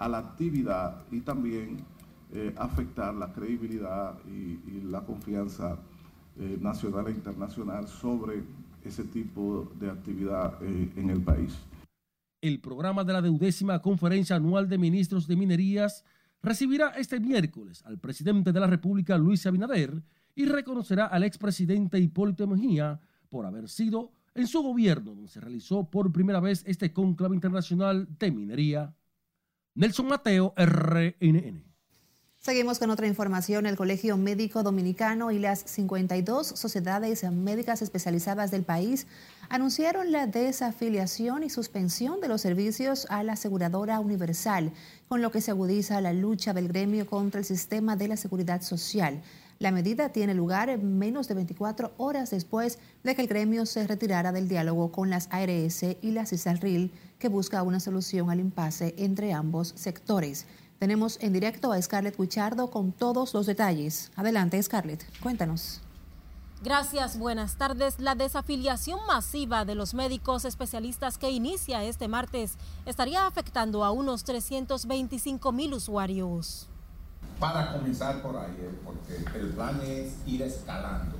a 0.00 0.08
la 0.08 0.18
actividad 0.18 1.04
y 1.12 1.20
también 1.20 1.76
afectar 2.56 3.14
la 3.14 3.32
credibilidad 3.32 4.18
y, 4.26 4.82
la 4.82 5.00
confianza 5.00 5.78
nacional 6.60 7.06
e 7.08 7.12
internacional 7.12 7.88
sobre 7.88 8.42
ese 8.84 9.04
tipo 9.04 9.70
de 9.78 9.90
actividad 9.90 10.62
en 10.62 11.10
el 11.10 11.20
país 11.20 11.54
el 12.40 12.60
programa 12.60 13.04
de 13.04 13.12
la 13.12 13.22
deudécima 13.22 13.82
Conferencia 13.82 14.36
Anual 14.36 14.68
de 14.68 14.78
Ministros 14.78 15.26
de 15.26 15.36
Minerías 15.36 16.04
recibirá 16.42 16.90
este 16.90 17.18
miércoles 17.18 17.82
al 17.84 17.98
presidente 17.98 18.52
de 18.52 18.60
la 18.60 18.66
República, 18.66 19.18
Luis 19.18 19.44
Abinader, 19.46 20.02
y 20.34 20.44
reconocerá 20.44 21.06
al 21.06 21.24
expresidente 21.24 21.98
Hipólito 21.98 22.46
Mejía 22.46 23.00
por 23.28 23.44
haber 23.44 23.68
sido 23.68 24.12
en 24.34 24.46
su 24.46 24.62
gobierno 24.62 25.10
donde 25.10 25.28
se 25.28 25.40
realizó 25.40 25.90
por 25.90 26.12
primera 26.12 26.38
vez 26.38 26.62
este 26.66 26.92
conclave 26.92 27.34
internacional 27.34 28.06
de 28.18 28.30
minería. 28.30 28.94
Nelson 29.74 30.06
Mateo, 30.06 30.54
RNN. 30.56 31.67
Seguimos 32.40 32.78
con 32.78 32.90
otra 32.90 33.08
información. 33.08 33.66
El 33.66 33.76
Colegio 33.76 34.16
Médico 34.16 34.62
Dominicano 34.62 35.32
y 35.32 35.40
las 35.40 35.58
52 35.58 36.46
sociedades 36.46 37.24
médicas 37.24 37.82
especializadas 37.82 38.52
del 38.52 38.62
país 38.62 39.08
anunciaron 39.48 40.12
la 40.12 40.28
desafiliación 40.28 41.42
y 41.42 41.50
suspensión 41.50 42.20
de 42.20 42.28
los 42.28 42.40
servicios 42.40 43.08
a 43.10 43.24
la 43.24 43.32
aseguradora 43.32 43.98
universal, 43.98 44.72
con 45.08 45.20
lo 45.20 45.32
que 45.32 45.40
se 45.40 45.50
agudiza 45.50 46.00
la 46.00 46.12
lucha 46.12 46.54
del 46.54 46.68
gremio 46.68 47.06
contra 47.06 47.40
el 47.40 47.44
sistema 47.44 47.96
de 47.96 48.06
la 48.06 48.16
seguridad 48.16 48.62
social. 48.62 49.20
La 49.58 49.72
medida 49.72 50.10
tiene 50.10 50.34
lugar 50.34 50.78
menos 50.78 51.26
de 51.26 51.34
24 51.34 51.92
horas 51.96 52.30
después 52.30 52.78
de 53.02 53.16
que 53.16 53.22
el 53.22 53.28
gremio 53.28 53.66
se 53.66 53.84
retirara 53.88 54.30
del 54.30 54.48
diálogo 54.48 54.92
con 54.92 55.10
las 55.10 55.28
ARS 55.32 55.82
y 55.82 56.12
la 56.12 56.24
CISALRIL, 56.24 56.92
que 57.18 57.28
busca 57.28 57.64
una 57.64 57.80
solución 57.80 58.30
al 58.30 58.38
impasse 58.38 58.94
entre 58.96 59.32
ambos 59.32 59.72
sectores. 59.76 60.46
Tenemos 60.78 61.18
en 61.20 61.32
directo 61.32 61.72
a 61.72 61.82
Scarlett 61.82 62.16
Guichardo 62.16 62.70
con 62.70 62.92
todos 62.92 63.34
los 63.34 63.46
detalles. 63.46 64.12
Adelante, 64.14 64.62
Scarlett, 64.62 65.04
cuéntanos. 65.20 65.80
Gracias, 66.62 67.18
buenas 67.18 67.56
tardes. 67.56 67.98
La 67.98 68.14
desafiliación 68.14 69.00
masiva 69.08 69.64
de 69.64 69.74
los 69.74 69.94
médicos 69.94 70.44
especialistas 70.44 71.18
que 71.18 71.30
inicia 71.30 71.82
este 71.82 72.06
martes 72.06 72.58
estaría 72.86 73.26
afectando 73.26 73.84
a 73.84 73.90
unos 73.90 74.22
325 74.22 75.50
mil 75.50 75.74
usuarios. 75.74 76.68
Para 77.40 77.72
comenzar 77.72 78.22
por 78.22 78.36
ahí, 78.36 78.54
eh, 78.58 78.70
porque 78.84 79.38
el 79.38 79.48
plan 79.50 79.80
es 79.84 80.14
ir 80.26 80.42
escalando 80.42 81.16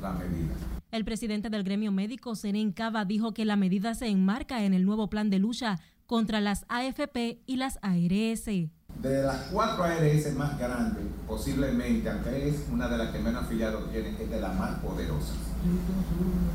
la 0.00 0.12
medida. 0.12 0.54
El 0.90 1.04
presidente 1.04 1.48
del 1.48 1.62
gremio 1.62 1.92
médico, 1.92 2.34
Senen 2.34 2.72
Cava, 2.72 3.04
dijo 3.06 3.32
que 3.32 3.44
la 3.46 3.56
medida 3.56 3.94
se 3.94 4.08
enmarca 4.08 4.62
en 4.62 4.74
el 4.74 4.84
nuevo 4.84 5.08
plan 5.08 5.30
de 5.30 5.38
lucha 5.38 5.78
contra 6.06 6.40
las 6.40 6.66
AFP 6.68 7.40
y 7.46 7.56
las 7.56 7.78
ARS 7.82 8.70
de 9.02 9.22
las 9.22 9.36
cuatro 9.50 9.84
ARS 9.84 10.34
más 10.34 10.58
grandes, 10.58 11.04
posiblemente, 11.26 12.10
aunque 12.10 12.48
es 12.48 12.66
una 12.70 12.88
de 12.88 12.98
las 12.98 13.10
que 13.10 13.18
menos 13.18 13.44
afiliados 13.44 13.90
tienen, 13.90 14.14
es 14.20 14.30
de 14.30 14.40
las 14.40 14.58
más 14.58 14.78
poderosas. 14.80 15.36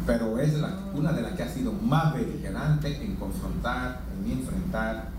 Pero 0.05 0.39
es 0.39 0.53
una 0.93 1.11
de 1.11 1.21
las 1.23 1.33
que 1.33 1.43
ha 1.43 1.49
sido 1.49 1.71
más 1.73 2.13
beligerante 2.13 3.03
en 3.03 3.15
confrontar, 3.15 4.01
en 4.23 4.31
enfrentar 4.31 5.09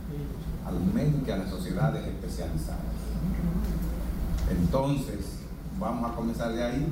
a 0.64 0.70
los 0.70 0.82
médicos 0.94 1.28
y 1.28 1.30
a 1.32 1.36
las 1.38 1.50
sociedades 1.50 2.06
especializadas. 2.06 2.80
Entonces, 4.50 5.40
vamos 5.78 6.10
a 6.10 6.14
comenzar 6.14 6.52
de 6.52 6.62
ahí. 6.62 6.86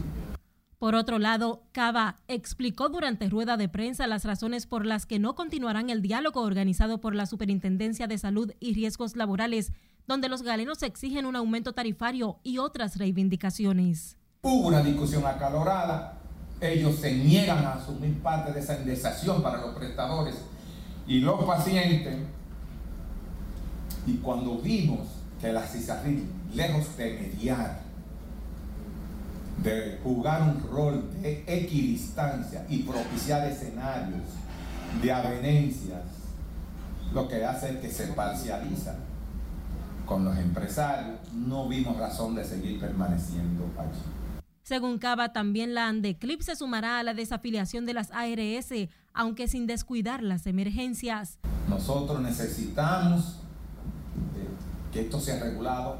Por 0.78 0.96
otro 0.96 1.18
lado, 1.18 1.62
Cava 1.72 2.16
explicó 2.26 2.88
durante 2.88 3.28
rueda 3.28 3.56
de 3.56 3.68
prensa 3.68 4.06
las 4.06 4.24
razones 4.24 4.66
por 4.66 4.84
las 4.84 5.06
que 5.06 5.18
no 5.18 5.34
continuarán 5.34 5.88
el 5.90 6.02
diálogo 6.02 6.42
organizado 6.42 7.00
por 7.00 7.14
la 7.14 7.26
Superintendencia 7.26 8.06
de 8.06 8.18
Salud 8.18 8.52
y 8.60 8.74
Riesgos 8.74 9.16
Laborales 9.16 9.72
donde 10.06 10.28
los 10.28 10.42
galenos 10.42 10.82
exigen 10.82 11.26
un 11.26 11.36
aumento 11.36 11.72
tarifario 11.72 12.38
y 12.42 12.58
otras 12.58 12.96
reivindicaciones. 12.96 14.16
Hubo 14.42 14.68
una 14.68 14.82
discusión 14.82 15.24
acalorada, 15.24 16.18
ellos 16.60 16.96
se 16.96 17.12
niegan 17.14 17.64
a 17.64 17.74
asumir 17.74 18.20
parte 18.22 18.52
de 18.52 18.60
esa 18.60 18.78
indexación 18.78 19.42
para 19.42 19.60
los 19.60 19.74
prestadores 19.74 20.36
y 21.06 21.20
los 21.20 21.44
pacientes. 21.44 22.16
Y 24.06 24.16
cuando 24.18 24.58
vimos 24.58 25.08
que 25.40 25.52
la 25.52 25.66
CISARRIL, 25.66 26.26
lejos 26.54 26.96
de 26.96 27.14
mediar, 27.14 27.80
de 29.62 29.98
jugar 30.02 30.42
un 30.42 30.62
rol 30.70 31.10
de 31.22 31.44
equidistancia 31.46 32.66
y 32.68 32.82
propiciar 32.82 33.46
escenarios 33.48 34.22
de 35.02 35.12
avenencias, 35.12 36.02
lo 37.14 37.28
que 37.28 37.44
hace 37.44 37.70
es 37.70 37.76
que 37.78 37.90
se 37.90 38.08
parcializa 38.08 38.96
con 40.06 40.24
los 40.24 40.36
empresarios, 40.36 41.18
no 41.32 41.68
vimos 41.68 41.96
razón 41.96 42.34
de 42.34 42.44
seguir 42.44 42.80
permaneciendo 42.80 43.64
allí. 43.78 44.00
Según 44.62 44.98
Cava, 44.98 45.32
también 45.32 45.74
la 45.74 45.88
Andeclip 45.88 46.40
se 46.40 46.56
sumará 46.56 46.98
a 46.98 47.02
la 47.02 47.12
desafiliación 47.12 47.84
de 47.84 47.94
las 47.94 48.10
ARS, 48.12 48.88
aunque 49.12 49.46
sin 49.46 49.66
descuidar 49.66 50.22
las 50.22 50.46
emergencias. 50.46 51.38
Nosotros 51.68 52.20
necesitamos 52.20 53.40
que 54.92 55.02
esto 55.02 55.20
sea 55.20 55.42
regulado 55.42 55.98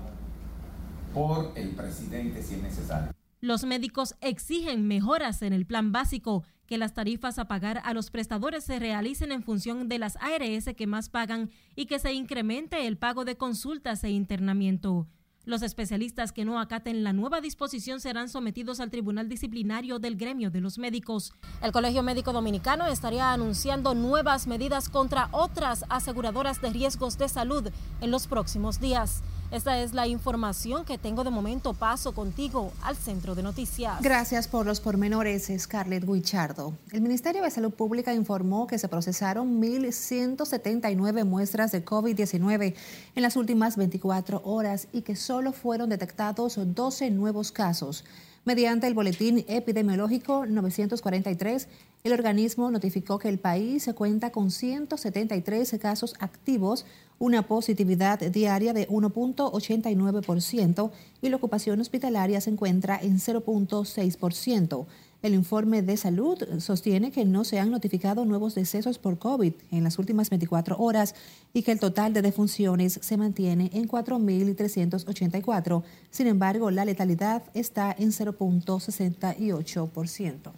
por 1.12 1.52
el 1.56 1.70
presidente 1.70 2.42
si 2.42 2.54
es 2.54 2.62
necesario. 2.62 3.12
Los 3.40 3.64
médicos 3.64 4.14
exigen 4.22 4.86
mejoras 4.88 5.42
en 5.42 5.52
el 5.52 5.66
plan 5.66 5.92
básico 5.92 6.44
que 6.66 6.78
las 6.78 6.94
tarifas 6.94 7.38
a 7.38 7.46
pagar 7.46 7.80
a 7.84 7.94
los 7.94 8.10
prestadores 8.10 8.64
se 8.64 8.78
realicen 8.78 9.32
en 9.32 9.42
función 9.42 9.88
de 9.88 9.98
las 9.98 10.16
ARS 10.16 10.74
que 10.76 10.86
más 10.86 11.08
pagan 11.08 11.50
y 11.76 11.86
que 11.86 11.98
se 11.98 12.12
incremente 12.12 12.86
el 12.86 12.96
pago 12.96 13.24
de 13.24 13.36
consultas 13.36 14.04
e 14.04 14.10
internamiento. 14.10 15.06
Los 15.46 15.60
especialistas 15.60 16.32
que 16.32 16.46
no 16.46 16.58
acaten 16.58 17.04
la 17.04 17.12
nueva 17.12 17.42
disposición 17.42 18.00
serán 18.00 18.30
sometidos 18.30 18.80
al 18.80 18.90
Tribunal 18.90 19.28
Disciplinario 19.28 19.98
del 19.98 20.16
Gremio 20.16 20.50
de 20.50 20.62
los 20.62 20.78
Médicos. 20.78 21.34
El 21.62 21.70
Colegio 21.70 22.02
Médico 22.02 22.32
Dominicano 22.32 22.86
estaría 22.86 23.30
anunciando 23.30 23.94
nuevas 23.94 24.46
medidas 24.46 24.88
contra 24.88 25.28
otras 25.32 25.84
aseguradoras 25.90 26.62
de 26.62 26.70
riesgos 26.70 27.18
de 27.18 27.28
salud 27.28 27.68
en 28.00 28.10
los 28.10 28.26
próximos 28.26 28.80
días. 28.80 29.22
Esta 29.54 29.78
es 29.78 29.94
la 29.94 30.08
información 30.08 30.84
que 30.84 30.98
tengo 30.98 31.22
de 31.22 31.30
momento. 31.30 31.74
Paso 31.74 32.12
contigo 32.12 32.72
al 32.82 32.96
centro 32.96 33.36
de 33.36 33.44
noticias. 33.44 34.02
Gracias 34.02 34.48
por 34.48 34.66
los 34.66 34.80
pormenores, 34.80 35.48
Scarlett 35.56 36.04
Guichardo. 36.04 36.76
El 36.90 37.02
Ministerio 37.02 37.44
de 37.44 37.52
Salud 37.52 37.72
Pública 37.72 38.12
informó 38.12 38.66
que 38.66 38.80
se 38.80 38.88
procesaron 38.88 39.62
1.179 39.62 41.24
muestras 41.24 41.70
de 41.70 41.84
COVID-19 41.84 42.74
en 43.14 43.22
las 43.22 43.36
últimas 43.36 43.76
24 43.76 44.42
horas 44.44 44.88
y 44.92 45.02
que 45.02 45.14
solo 45.14 45.52
fueron 45.52 45.88
detectados 45.88 46.58
12 46.58 47.12
nuevos 47.12 47.52
casos. 47.52 48.04
Mediante 48.44 48.88
el 48.88 48.94
boletín 48.94 49.44
epidemiológico 49.46 50.46
943, 50.46 51.68
el 52.04 52.12
organismo 52.12 52.70
notificó 52.70 53.18
que 53.18 53.30
el 53.30 53.38
país 53.38 53.88
cuenta 53.94 54.30
con 54.30 54.50
173 54.50 55.76
casos 55.80 56.12
activos, 56.18 56.84
una 57.18 57.48
positividad 57.48 58.18
diaria 58.18 58.74
de 58.74 58.86
1.89% 58.88 60.90
y 61.22 61.30
la 61.30 61.36
ocupación 61.36 61.80
hospitalaria 61.80 62.42
se 62.42 62.50
encuentra 62.50 62.98
en 63.00 63.18
0.6%. 63.18 64.84
El 65.22 65.32
informe 65.32 65.80
de 65.80 65.96
salud 65.96 66.36
sostiene 66.58 67.10
que 67.10 67.24
no 67.24 67.42
se 67.42 67.58
han 67.58 67.70
notificado 67.70 68.26
nuevos 68.26 68.54
decesos 68.54 68.98
por 68.98 69.18
COVID 69.18 69.54
en 69.70 69.82
las 69.82 69.98
últimas 69.98 70.28
24 70.28 70.76
horas 70.76 71.14
y 71.54 71.62
que 71.62 71.72
el 71.72 71.80
total 71.80 72.12
de 72.12 72.20
defunciones 72.20 72.98
se 73.00 73.16
mantiene 73.16 73.70
en 73.72 73.88
4.384. 73.88 75.82
Sin 76.10 76.26
embargo, 76.26 76.70
la 76.70 76.84
letalidad 76.84 77.44
está 77.54 77.96
en 77.98 78.10
0.68%. 78.10 80.52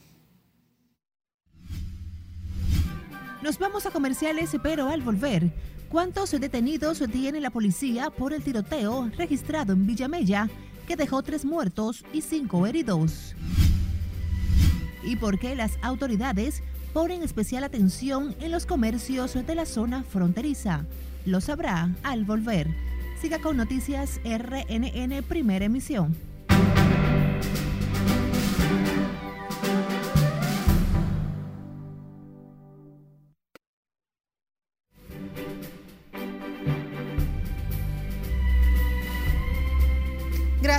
Nos 3.42 3.58
vamos 3.58 3.86
a 3.86 3.90
comerciales, 3.90 4.56
pero 4.62 4.88
al 4.88 5.02
volver, 5.02 5.52
¿cuántos 5.88 6.30
detenidos 6.30 7.02
tiene 7.12 7.40
la 7.40 7.50
policía 7.50 8.10
por 8.10 8.32
el 8.32 8.42
tiroteo 8.42 9.10
registrado 9.16 9.72
en 9.72 9.86
Villamella 9.86 10.48
que 10.86 10.96
dejó 10.96 11.22
tres 11.22 11.44
muertos 11.44 12.04
y 12.12 12.22
cinco 12.22 12.66
heridos? 12.66 13.34
y 15.06 15.16
por 15.16 15.38
qué 15.38 15.54
las 15.54 15.78
autoridades 15.82 16.62
ponen 16.92 17.22
especial 17.22 17.64
atención 17.64 18.34
en 18.40 18.50
los 18.50 18.66
comercios 18.66 19.34
de 19.34 19.54
la 19.54 19.64
zona 19.64 20.02
fronteriza. 20.02 20.84
Lo 21.24 21.40
sabrá 21.40 21.94
al 22.02 22.24
volver. 22.24 22.68
Siga 23.20 23.40
con 23.40 23.56
Noticias 23.56 24.20
RNN 24.24 25.22
Primera 25.22 25.64
Emisión. 25.64 26.16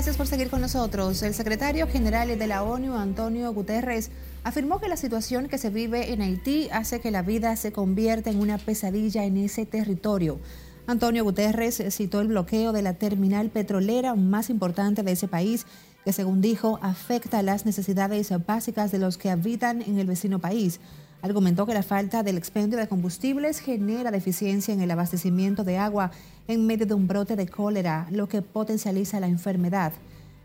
Gracias 0.08 0.26
por 0.26 0.28
seguir 0.28 0.50
con 0.50 0.62
nosotros. 0.62 1.22
El 1.22 1.34
secretario 1.34 1.86
general 1.86 2.40
de 2.40 2.48
la 2.48 2.64
ONU, 2.64 2.96
Antonio 2.96 3.54
Guterres, 3.54 4.10
afirmó 4.46 4.80
que 4.80 4.88
la 4.88 4.96
situación 4.96 5.50
que 5.50 5.58
se 5.58 5.70
vive 5.70 6.14
en 6.14 6.22
Haití 6.22 6.70
hace 6.72 7.02
que 7.02 7.12
la 7.12 7.24
vida 7.24 7.54
se 7.58 7.74
convierta 7.74 8.30
en 8.30 8.40
una 8.40 8.58
pesadilla 8.58 9.26
en 9.26 9.36
ese 9.36 9.66
territorio. 9.66 10.40
Antonio 10.88 11.26
Guterres 11.26 11.84
citó 11.90 12.22
el 12.22 12.30
bloqueo 12.30 12.72
de 12.72 12.84
la 12.84 12.94
terminal 12.94 13.50
petrolera 13.50 14.16
más 14.16 14.50
importante 14.50 15.04
de 15.04 15.12
ese 15.12 15.28
país, 15.28 15.66
que 16.06 16.14
según 16.14 16.40
dijo 16.40 16.80
afecta 16.82 17.44
las 17.44 17.66
necesidades 17.66 18.32
básicas 18.46 18.94
de 18.94 19.00
los 19.00 19.18
que 19.18 19.30
habitan 19.30 19.82
en 19.82 20.00
el 20.00 20.08
vecino 20.08 20.40
país. 20.40 20.80
Argumentó 21.22 21.66
que 21.66 21.74
la 21.74 21.84
falta 21.84 22.22
del 22.22 22.38
expendio 22.38 22.78
de 22.78 22.88
combustibles 22.88 23.60
genera 23.60 24.12
deficiencia 24.12 24.74
en 24.74 24.82
el 24.82 24.92
abastecimiento 24.92 25.64
de 25.64 25.78
agua 25.78 26.12
en 26.48 26.66
medio 26.68 26.86
de 26.86 26.94
un 26.94 27.08
brote 27.08 27.36
de 27.36 27.48
cólera, 27.48 28.08
lo 28.12 28.30
que 28.30 28.42
potencializa 28.42 29.20
la 29.20 29.28
enfermedad. 29.28 29.94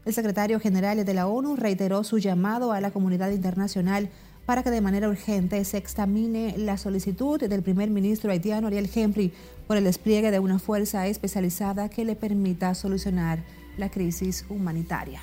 El 0.05 0.15
secretario 0.15 0.59
general 0.59 1.05
de 1.05 1.15
la 1.15 1.29
ONU 1.29 1.57
reiteró 1.57 2.03
su 2.05 2.19
llamado 2.19 2.73
a 2.73 2.81
la 2.81 2.91
comunidad 2.91 3.31
internacional 3.31 4.09
para 4.47 4.63
que 4.63 4.71
de 4.71 4.81
manera 4.81 5.09
urgente 5.09 5.65
se 5.65 5.77
examine 5.77 6.55
la 6.59 6.77
solicitud 6.77 7.39
del 7.39 7.63
primer 7.63 7.91
ministro 7.91 8.33
haitiano 8.33 8.67
Ariel 8.67 8.91
Henry 8.93 9.33
por 9.69 9.77
el 9.77 9.85
despliegue 9.85 10.31
de 10.31 10.41
una 10.41 10.59
fuerza 10.59 11.07
especializada 11.07 11.89
que 11.89 12.05
le 12.05 12.17
permita 12.17 12.75
solucionar 12.75 13.45
la 13.77 13.91
crisis 13.91 14.45
humanitaria. 14.49 15.23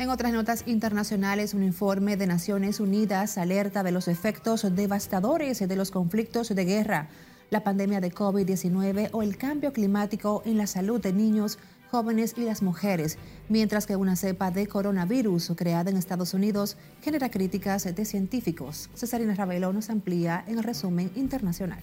En 0.00 0.08
otras 0.08 0.32
notas 0.32 0.62
internacionales, 0.64 1.52
un 1.52 1.62
informe 1.62 2.16
de 2.16 2.26
Naciones 2.26 2.80
Unidas 2.80 3.36
alerta 3.36 3.82
de 3.82 3.92
los 3.92 4.08
efectos 4.08 4.66
devastadores 4.74 5.58
de 5.58 5.76
los 5.76 5.90
conflictos 5.90 6.48
de 6.48 6.64
guerra, 6.64 7.10
la 7.50 7.62
pandemia 7.62 8.00
de 8.00 8.10
COVID-19 8.10 9.10
o 9.12 9.22
el 9.22 9.36
cambio 9.36 9.74
climático 9.74 10.42
en 10.46 10.56
la 10.56 10.66
salud 10.66 11.02
de 11.02 11.12
niños, 11.12 11.58
jóvenes 11.90 12.32
y 12.38 12.44
las 12.44 12.62
mujeres, 12.62 13.18
mientras 13.50 13.84
que 13.84 13.96
una 13.96 14.16
cepa 14.16 14.50
de 14.50 14.66
coronavirus 14.66 15.52
creada 15.54 15.90
en 15.90 15.98
Estados 15.98 16.32
Unidos 16.32 16.78
genera 17.02 17.28
críticas 17.30 17.84
de 17.94 18.04
científicos. 18.06 18.88
Cesarina 18.94 19.34
Ravelo 19.34 19.70
nos 19.74 19.90
amplía 19.90 20.42
en 20.46 20.56
el 20.56 20.64
resumen 20.64 21.10
internacional. 21.14 21.82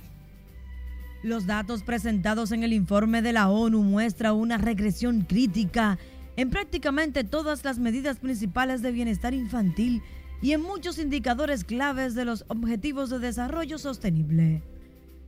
Los 1.21 1.45
datos 1.45 1.83
presentados 1.83 2.51
en 2.51 2.63
el 2.63 2.73
informe 2.73 3.21
de 3.21 3.33
la 3.33 3.49
ONU 3.49 3.83
muestran 3.83 4.33
una 4.33 4.57
regresión 4.57 5.21
crítica 5.21 5.99
en 6.37 6.51
prácticamente 6.51 7.23
todas 7.23 7.65
las 7.65 7.79
medidas 7.79 8.19
principales 8.19 8.81
de 8.81 8.91
bienestar 8.91 9.33
infantil 9.33 10.01
y 10.41 10.53
en 10.53 10.61
muchos 10.61 10.99
indicadores 10.99 11.63
claves 11.63 12.15
de 12.15 12.25
los 12.25 12.45
objetivos 12.47 13.09
de 13.09 13.19
desarrollo 13.19 13.77
sostenible. 13.79 14.61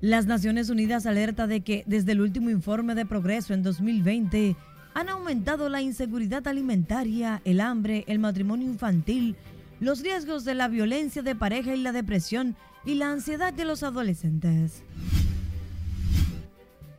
Las 0.02 0.28
Naciones 0.28 0.69
Unidas 0.69 1.06
alerta 1.06 1.48
de 1.48 1.62
que 1.62 1.84
desde 1.88 2.13
el 2.13 2.22
último 2.22 2.50
informe 2.52 2.95
de 2.95 3.06
progreso 3.06 3.54
en 3.54 3.63
2020 3.63 4.56
han 4.93 5.10
aumentado 5.10 5.67
la 5.67 5.82
inseguridad 5.82 6.48
alimentaria, 6.48 7.41
el 7.43 7.60
hambre, 7.60 8.06
el 8.08 8.19
matrimonio 8.19 8.67
infantil, 8.67 9.36
los 9.80 10.02
riesgos 10.02 10.45
de 10.45 10.56
la 10.56 10.67
violencia 10.67 11.22
de 11.22 11.36
pareja 11.36 11.76
y 11.76 11.82
la 11.82 11.91
depresión 11.91 12.56
y 12.86 12.95
la 12.95 13.12
ansiedad 13.12 13.52
de 13.52 13.65
los 13.65 13.84
adolescentes. 13.84 14.84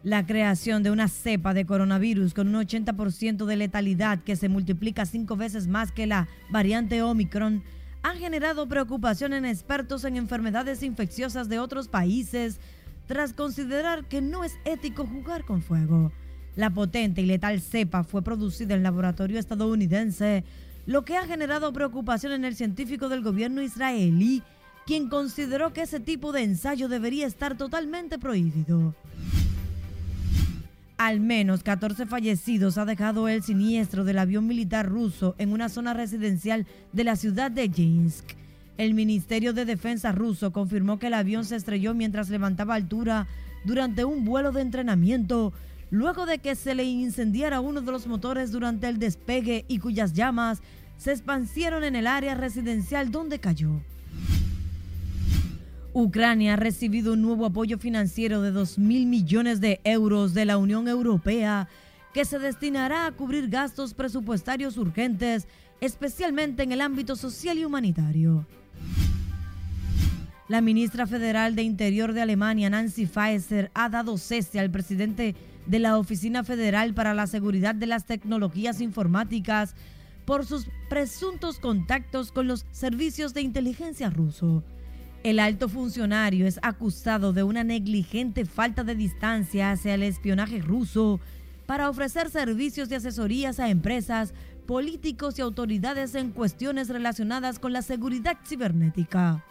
La 0.03 0.25
creación 0.25 0.83
de 0.83 0.91
una 0.91 1.09
cepa 1.09 1.53
de 1.53 1.67
coronavirus 1.67 2.33
con 2.33 2.55
un 2.55 2.67
80% 2.67 3.45
de 3.45 3.57
letalidad 3.57 4.19
que 4.21 4.35
se 4.35 4.49
multiplica 4.49 5.05
cinco 5.05 5.37
veces 5.37 5.67
más 5.67 5.93
que 5.93 6.07
la 6.07 6.27
variante 6.49 7.03
Omicron 7.03 7.63
ha 8.03 8.15
generado 8.15 8.67
preocupación 8.67 9.35
en 9.35 9.45
expertos 9.45 10.05
en 10.05 10.17
enfermedades 10.17 10.83
infecciosas 10.83 11.51
de 11.51 11.59
otros 11.59 11.89
países 11.89 12.61
tras 13.07 13.35
considerar 13.35 14.07
que 14.07 14.23
no 14.23 14.43
es 14.43 14.57
ético 14.65 15.07
jugar 15.07 15.45
con 15.45 15.61
fuego. 15.61 16.13
La 16.57 16.71
potente 16.71 17.21
y 17.21 17.27
letal 17.27 17.61
cepa 17.61 18.03
fue 18.03 18.23
producida 18.23 18.75
en 18.75 18.83
laboratorio 18.83 19.39
estadounidense, 19.39 20.45
lo 20.87 21.05
que 21.05 21.19
ha 21.19 21.27
generado 21.27 21.75
preocupación 21.75 22.33
en 22.33 22.47
el 22.47 22.57
científico 22.57 23.11
del 23.11 23.23
gobierno 23.23 23.61
israelí, 23.61 24.43
quien 24.87 25.11
consideró 25.11 25.75
que 25.75 25.83
ese 25.83 26.01
tipo 26.01 26.33
de 26.33 26.43
ensayo 26.43 26.89
debería 26.89 27.27
estar 27.27 27.59
totalmente 27.59 28.19
prohibido. 28.19 28.95
Al 31.03 31.19
menos 31.19 31.63
14 31.63 32.05
fallecidos 32.05 32.77
ha 32.77 32.85
dejado 32.85 33.27
el 33.27 33.43
siniestro 33.43 34.05
del 34.05 34.19
avión 34.19 34.47
militar 34.47 34.87
ruso 34.87 35.35
en 35.39 35.51
una 35.51 35.71
zona 35.71 35.95
residencial 35.95 36.67
de 36.93 37.05
la 37.05 37.17
ciudad 37.17 37.51
de 37.51 37.71
Jinsk. 37.71 38.37
El 38.77 38.93
Ministerio 38.93 39.55
de 39.55 39.65
Defensa 39.65 40.13
ruso 40.13 40.53
confirmó 40.53 40.99
que 40.99 41.07
el 41.07 41.15
avión 41.15 41.47
se 41.47 41.57
estrelló 41.57 41.95
mientras 41.95 42.29
levantaba 42.29 42.75
altura 42.75 43.27
durante 43.65 44.05
un 44.05 44.27
vuelo 44.27 44.53
de 44.53 44.61
entrenamiento, 44.61 45.55
luego 45.89 46.27
de 46.27 46.37
que 46.37 46.55
se 46.55 46.75
le 46.75 46.85
incendiara 46.85 47.61
uno 47.61 47.81
de 47.81 47.93
los 47.93 48.07
motores 48.07 48.53
durante 48.53 48.87
el 48.87 48.99
despegue 48.99 49.65
y 49.69 49.79
cuyas 49.79 50.13
llamas 50.13 50.61
se 50.99 51.13
expandieron 51.13 51.83
en 51.83 51.97
el 51.97 52.07
área 52.07 52.35
residencial 52.35 53.11
donde 53.11 53.39
cayó. 53.39 53.81
Ucrania 55.93 56.55
ha 56.55 56.57
recibido 56.57 57.15
un 57.15 57.23
nuevo 57.23 57.47
apoyo 57.47 57.79
financiero 57.79 58.43
de 58.43 58.53
2 58.53 58.79
mil 58.79 59.07
millones 59.07 59.61
de 59.61 59.81
euros 59.85 60.35
de 60.35 60.45
la 60.45 60.57
Unión 60.57 60.87
Europea 60.87 61.69
que 62.15 62.25
se 62.25 62.39
destinará 62.39 63.07
a 63.07 63.13
cubrir 63.13 63.49
gastos 63.49 63.95
presupuestarios 63.95 64.77
urgentes, 64.77 65.47
especialmente 65.81 66.63
en 66.63 66.73
el 66.73 66.81
ámbito 66.81 67.17
social 67.17 67.59
y 67.59 67.65
humanitario. 67.65 68.47
La 70.49 70.61
ministra 70.61 71.07
federal 71.07 71.55
de 71.55 71.63
Interior 71.63 72.13
de 72.13 72.23
Alemania, 72.23 72.71
Nancy 72.71 73.07
Faeser, 73.07 73.71
ha 73.75 73.89
dado 73.89 74.19
cese 74.19 74.59
al 74.59 74.71
presidente 74.71 75.37
de 75.67 75.79
la 75.79 75.99
Oficina 75.99 76.43
Federal 76.43 76.95
para 76.95 77.15
la 77.15 77.29
Seguridad 77.29 77.75
de 77.75 77.87
las 77.87 78.07
Tecnologías 78.07 78.81
Informáticas 78.81 79.77
por 80.25 80.45
sus 80.45 80.67
presuntos 80.89 81.61
contactos 81.61 82.33
con 82.33 82.49
los 82.49 82.67
servicios 82.73 83.35
de 83.35 83.43
inteligencia 83.43 84.11
ruso. 84.11 84.65
El 85.23 85.39
alto 85.39 85.69
funcionario 85.69 86.47
es 86.47 86.59
acusado 86.63 87.35
de 87.35 87.43
una 87.43 87.63
negligente 87.63 88.47
falta 88.47 88.85
de 88.85 88.95
distancia 88.95 89.71
hacia 89.71 89.95
el 89.95 90.03
espionaje 90.03 90.63
ruso 90.63 91.21
para 91.67 91.91
ofrecer 91.91 92.31
servicios 92.31 92.89
de 92.89 92.97
asesorías 92.97 93.61
a 93.61 93.69
empresas, 93.69 94.33
políticos 94.67 95.39
y 95.39 95.43
autoridades 95.43 96.15
en 96.15 96.31
cuestiones 96.31 96.89
relacionadas 96.89 97.59
con 97.59 97.75
la 97.75 97.83
seguridad 97.83 98.39
cibernética. 98.47 99.45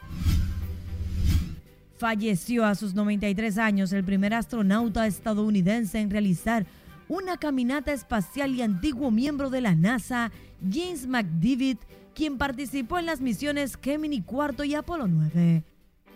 Falleció 1.99 2.65
a 2.65 2.73
sus 2.73 2.95
93 2.95 3.59
años 3.59 3.93
el 3.93 4.03
primer 4.03 4.33
astronauta 4.33 5.05
estadounidense 5.05 5.99
en 5.99 6.09
realizar 6.09 6.65
una 7.09 7.37
caminata 7.37 7.93
espacial 7.93 8.55
y 8.55 8.63
antiguo 8.63 9.11
miembro 9.11 9.49
de 9.51 9.61
la 9.61 9.75
NASA, 9.75 10.31
James 10.67 11.05
McDivitt, 11.05 11.79
quien 12.19 12.37
participó 12.37 12.99
en 12.99 13.05
las 13.05 13.21
misiones 13.21 13.79
Gemini 13.81 14.21
4 14.21 14.65
y 14.65 14.75
Apolo 14.75 15.07
9. 15.07 15.63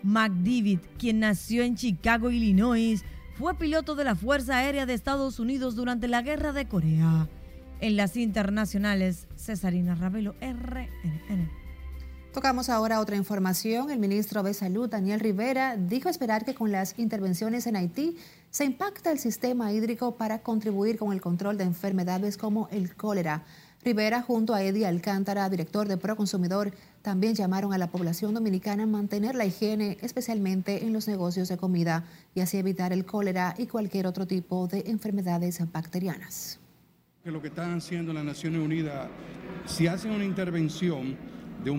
McDivitt, 0.02 0.82
quien 0.98 1.20
nació 1.20 1.62
en 1.62 1.76
Chicago, 1.76 2.30
Illinois, 2.30 3.02
fue 3.38 3.54
piloto 3.54 3.94
de 3.94 4.04
la 4.04 4.14
Fuerza 4.14 4.58
Aérea 4.58 4.84
de 4.84 4.92
Estados 4.92 5.40
Unidos 5.40 5.76
durante 5.76 6.06
la 6.06 6.20
Guerra 6.20 6.52
de 6.52 6.68
Corea. 6.68 7.26
En 7.80 7.96
las 7.96 8.18
internacionales, 8.18 9.26
Cesarina 9.36 9.94
Ravelo, 9.94 10.34
RNN. 10.42 11.48
Tocamos 12.34 12.68
ahora 12.68 13.00
otra 13.00 13.16
información. 13.16 13.90
El 13.90 13.98
ministro 13.98 14.42
de 14.42 14.52
Salud, 14.52 14.90
Daniel 14.90 15.20
Rivera, 15.20 15.78
dijo 15.78 16.10
esperar 16.10 16.44
que 16.44 16.54
con 16.54 16.70
las 16.70 16.98
intervenciones 16.98 17.66
en 17.66 17.76
Haití 17.76 18.18
se 18.50 18.66
impacta 18.66 19.10
el 19.10 19.18
sistema 19.18 19.72
hídrico 19.72 20.16
para 20.16 20.40
contribuir 20.40 20.98
con 20.98 21.14
el 21.14 21.22
control 21.22 21.56
de 21.56 21.64
enfermedades 21.64 22.36
como 22.36 22.68
el 22.70 22.94
cólera. 22.94 23.44
Rivera 23.84 24.22
junto 24.22 24.54
a 24.54 24.62
Eddie 24.62 24.86
Alcántara, 24.86 25.48
director 25.50 25.86
de 25.86 25.98
Proconsumidor, 25.98 26.72
también 27.02 27.34
llamaron 27.34 27.74
a 27.74 27.78
la 27.78 27.90
población 27.90 28.32
dominicana 28.32 28.84
a 28.84 28.86
mantener 28.86 29.34
la 29.34 29.44
higiene, 29.44 29.98
especialmente 30.00 30.86
en 30.86 30.94
los 30.94 31.06
negocios 31.06 31.48
de 31.48 31.58
comida, 31.58 32.04
y 32.34 32.40
así 32.40 32.56
evitar 32.56 32.94
el 32.94 33.04
cólera 33.04 33.54
y 33.58 33.66
cualquier 33.66 34.06
otro 34.06 34.26
tipo 34.26 34.66
de 34.68 34.84
enfermedades 34.86 35.60
bacterianas. 35.70 36.58
lo 37.24 37.42
que 37.42 37.48
están 37.48 37.76
haciendo 37.76 38.14
las 38.14 38.24
Naciones 38.24 38.62
Unidas, 38.62 39.08
si 39.66 39.86
hacen 39.86 40.12
una 40.12 40.24
intervención 40.24 41.16
de, 41.62 41.70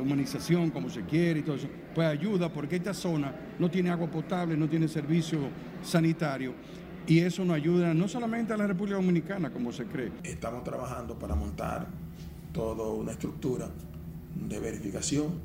humanización, 0.00 0.70
como 0.70 0.88
se 0.88 1.02
quiere 1.02 1.40
y 1.40 1.42
todo 1.42 1.56
eso, 1.56 1.68
pues 1.96 2.06
ayuda 2.06 2.48
porque 2.52 2.76
esta 2.76 2.94
zona 2.94 3.34
no 3.58 3.68
tiene 3.68 3.90
agua 3.90 4.08
potable, 4.08 4.56
no 4.56 4.68
tiene 4.68 4.86
servicio 4.86 5.38
sanitario 5.82 6.54
y 7.06 7.20
eso 7.20 7.44
nos 7.44 7.56
ayuda 7.56 7.94
no 7.94 8.08
solamente 8.08 8.52
a 8.52 8.56
la 8.56 8.66
República 8.66 8.96
Dominicana, 8.96 9.52
como 9.52 9.72
se 9.72 9.86
cree. 9.86 10.12
Estamos 10.22 10.64
trabajando 10.64 11.18
para 11.18 11.34
montar 11.34 11.86
toda 12.52 12.88
una 12.88 13.12
estructura 13.12 13.68
de 14.34 14.58
verificación 14.58 15.40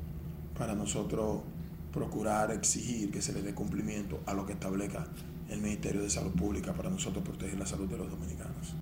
para 0.56 0.74
nosotros 0.74 1.40
procurar 1.92 2.50
exigir 2.52 3.10
que 3.10 3.20
se 3.20 3.32
le 3.32 3.42
dé 3.42 3.54
cumplimiento 3.54 4.20
a 4.26 4.34
lo 4.34 4.46
que 4.46 4.52
establezca 4.52 5.06
el 5.48 5.60
Ministerio 5.60 6.02
de 6.02 6.10
Salud 6.10 6.32
Pública 6.32 6.72
para 6.72 6.90
nosotros 6.90 7.24
proteger 7.24 7.58
la 7.58 7.66
salud 7.66 7.88
de 7.88 7.98
los 7.98 8.10
dominicanos. 8.10 8.76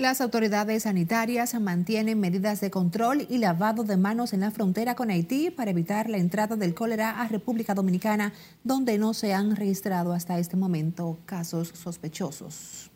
Las 0.00 0.22
autoridades 0.22 0.84
sanitarias 0.84 1.52
mantienen 1.60 2.18
medidas 2.18 2.62
de 2.62 2.70
control 2.70 3.26
y 3.28 3.36
lavado 3.36 3.84
de 3.84 3.98
manos 3.98 4.32
en 4.32 4.40
la 4.40 4.50
frontera 4.50 4.94
con 4.94 5.10
Haití 5.10 5.50
para 5.50 5.72
evitar 5.72 6.08
la 6.08 6.16
entrada 6.16 6.56
del 6.56 6.72
cólera 6.72 7.20
a 7.20 7.28
República 7.28 7.74
Dominicana, 7.74 8.32
donde 8.64 8.96
no 8.96 9.12
se 9.12 9.34
han 9.34 9.56
registrado 9.56 10.14
hasta 10.14 10.38
este 10.38 10.56
momento 10.56 11.18
casos 11.26 11.68
sospechosos. 11.74 12.90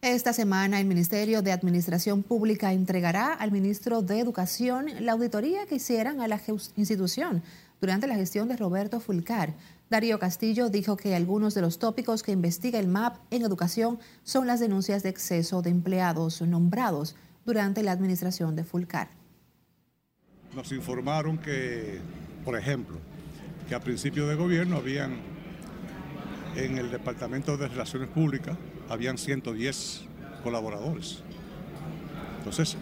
Esta 0.00 0.32
semana 0.32 0.80
el 0.80 0.86
Ministerio 0.86 1.42
de 1.42 1.52
Administración 1.52 2.22
Pública 2.22 2.72
entregará 2.72 3.34
al 3.34 3.52
ministro 3.52 4.00
de 4.00 4.20
Educación 4.20 4.86
la 5.00 5.12
auditoría 5.12 5.66
que 5.66 5.74
hicieran 5.74 6.22
a 6.22 6.28
la 6.28 6.40
institución 6.76 7.42
durante 7.82 8.06
la 8.06 8.14
gestión 8.14 8.48
de 8.48 8.56
Roberto 8.56 8.98
Fulcar. 8.98 9.52
Darío 9.90 10.18
Castillo 10.18 10.68
dijo 10.68 10.96
que 10.96 11.14
algunos 11.14 11.54
de 11.54 11.62
los 11.62 11.78
tópicos 11.78 12.22
que 12.22 12.32
investiga 12.32 12.78
el 12.78 12.88
MAP 12.88 13.16
en 13.30 13.42
educación 13.42 13.98
son 14.22 14.46
las 14.46 14.60
denuncias 14.60 15.02
de 15.02 15.08
exceso 15.08 15.62
de 15.62 15.70
empleados 15.70 16.42
nombrados 16.42 17.16
durante 17.46 17.82
la 17.82 17.92
administración 17.92 18.54
de 18.54 18.64
Fulcar. 18.64 19.08
Nos 20.54 20.72
informaron 20.72 21.38
que, 21.38 22.00
por 22.44 22.58
ejemplo, 22.58 22.98
que 23.66 23.74
a 23.74 23.80
principio 23.80 24.26
de 24.26 24.34
gobierno 24.34 24.76
habían 24.76 25.16
en 26.54 26.76
el 26.76 26.90
Departamento 26.90 27.56
de 27.56 27.68
Relaciones 27.68 28.08
Públicas 28.08 28.56
habían 28.88 29.16
110 29.16 30.02
colaboradores. 30.42 31.22
Entonces, 32.38 32.76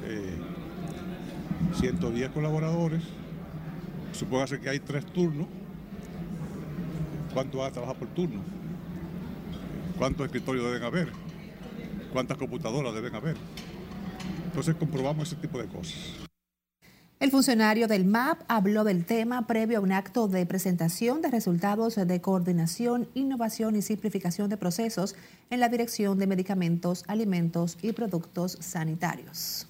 110 1.79 2.29
eh, 2.29 2.33
colaboradores, 2.33 3.03
supóngase 4.13 4.61
que 4.61 4.71
hay 4.71 4.81
tres 4.81 5.05
turnos, 5.07 5.47
cuánto 7.37 7.59
va 7.59 7.67
a 7.67 7.71
trabajar 7.71 7.99
por 7.99 8.09
turno, 8.15 8.41
cuántos 9.99 10.25
escritorios 10.25 10.65
deben 10.65 10.83
haber, 10.85 11.13
cuántas 12.11 12.39
computadoras 12.39 12.95
deben 12.95 13.15
haber. 13.15 13.37
Entonces 14.47 14.75
comprobamos 14.77 15.31
ese 15.31 15.37
tipo 15.37 15.59
de 15.59 15.67
cosas. 15.67 15.99
El 17.21 17.31
funcionario 17.31 17.89
del 17.89 18.07
MAP 18.07 18.41
habló 18.49 18.85
del 18.85 19.05
tema 19.05 19.47
previo 19.47 19.77
a 19.77 19.81
un 19.83 19.93
acto 19.93 20.29
de 20.29 20.47
presentación 20.47 21.21
de 21.21 21.31
resultados 21.31 21.97
de 21.97 22.21
coordinación, 22.23 23.07
innovación 23.13 23.77
y 23.77 23.83
simplificación 23.83 24.49
de 24.49 24.57
procesos 24.57 25.15
en 25.51 25.61
la 25.61 25.69
Dirección 25.69 26.19
de 26.19 26.27
Medicamentos, 26.27 27.05
Alimentos 27.07 27.77
y 27.83 27.93
Productos 27.93 28.57
Sanitarios. 28.61 29.69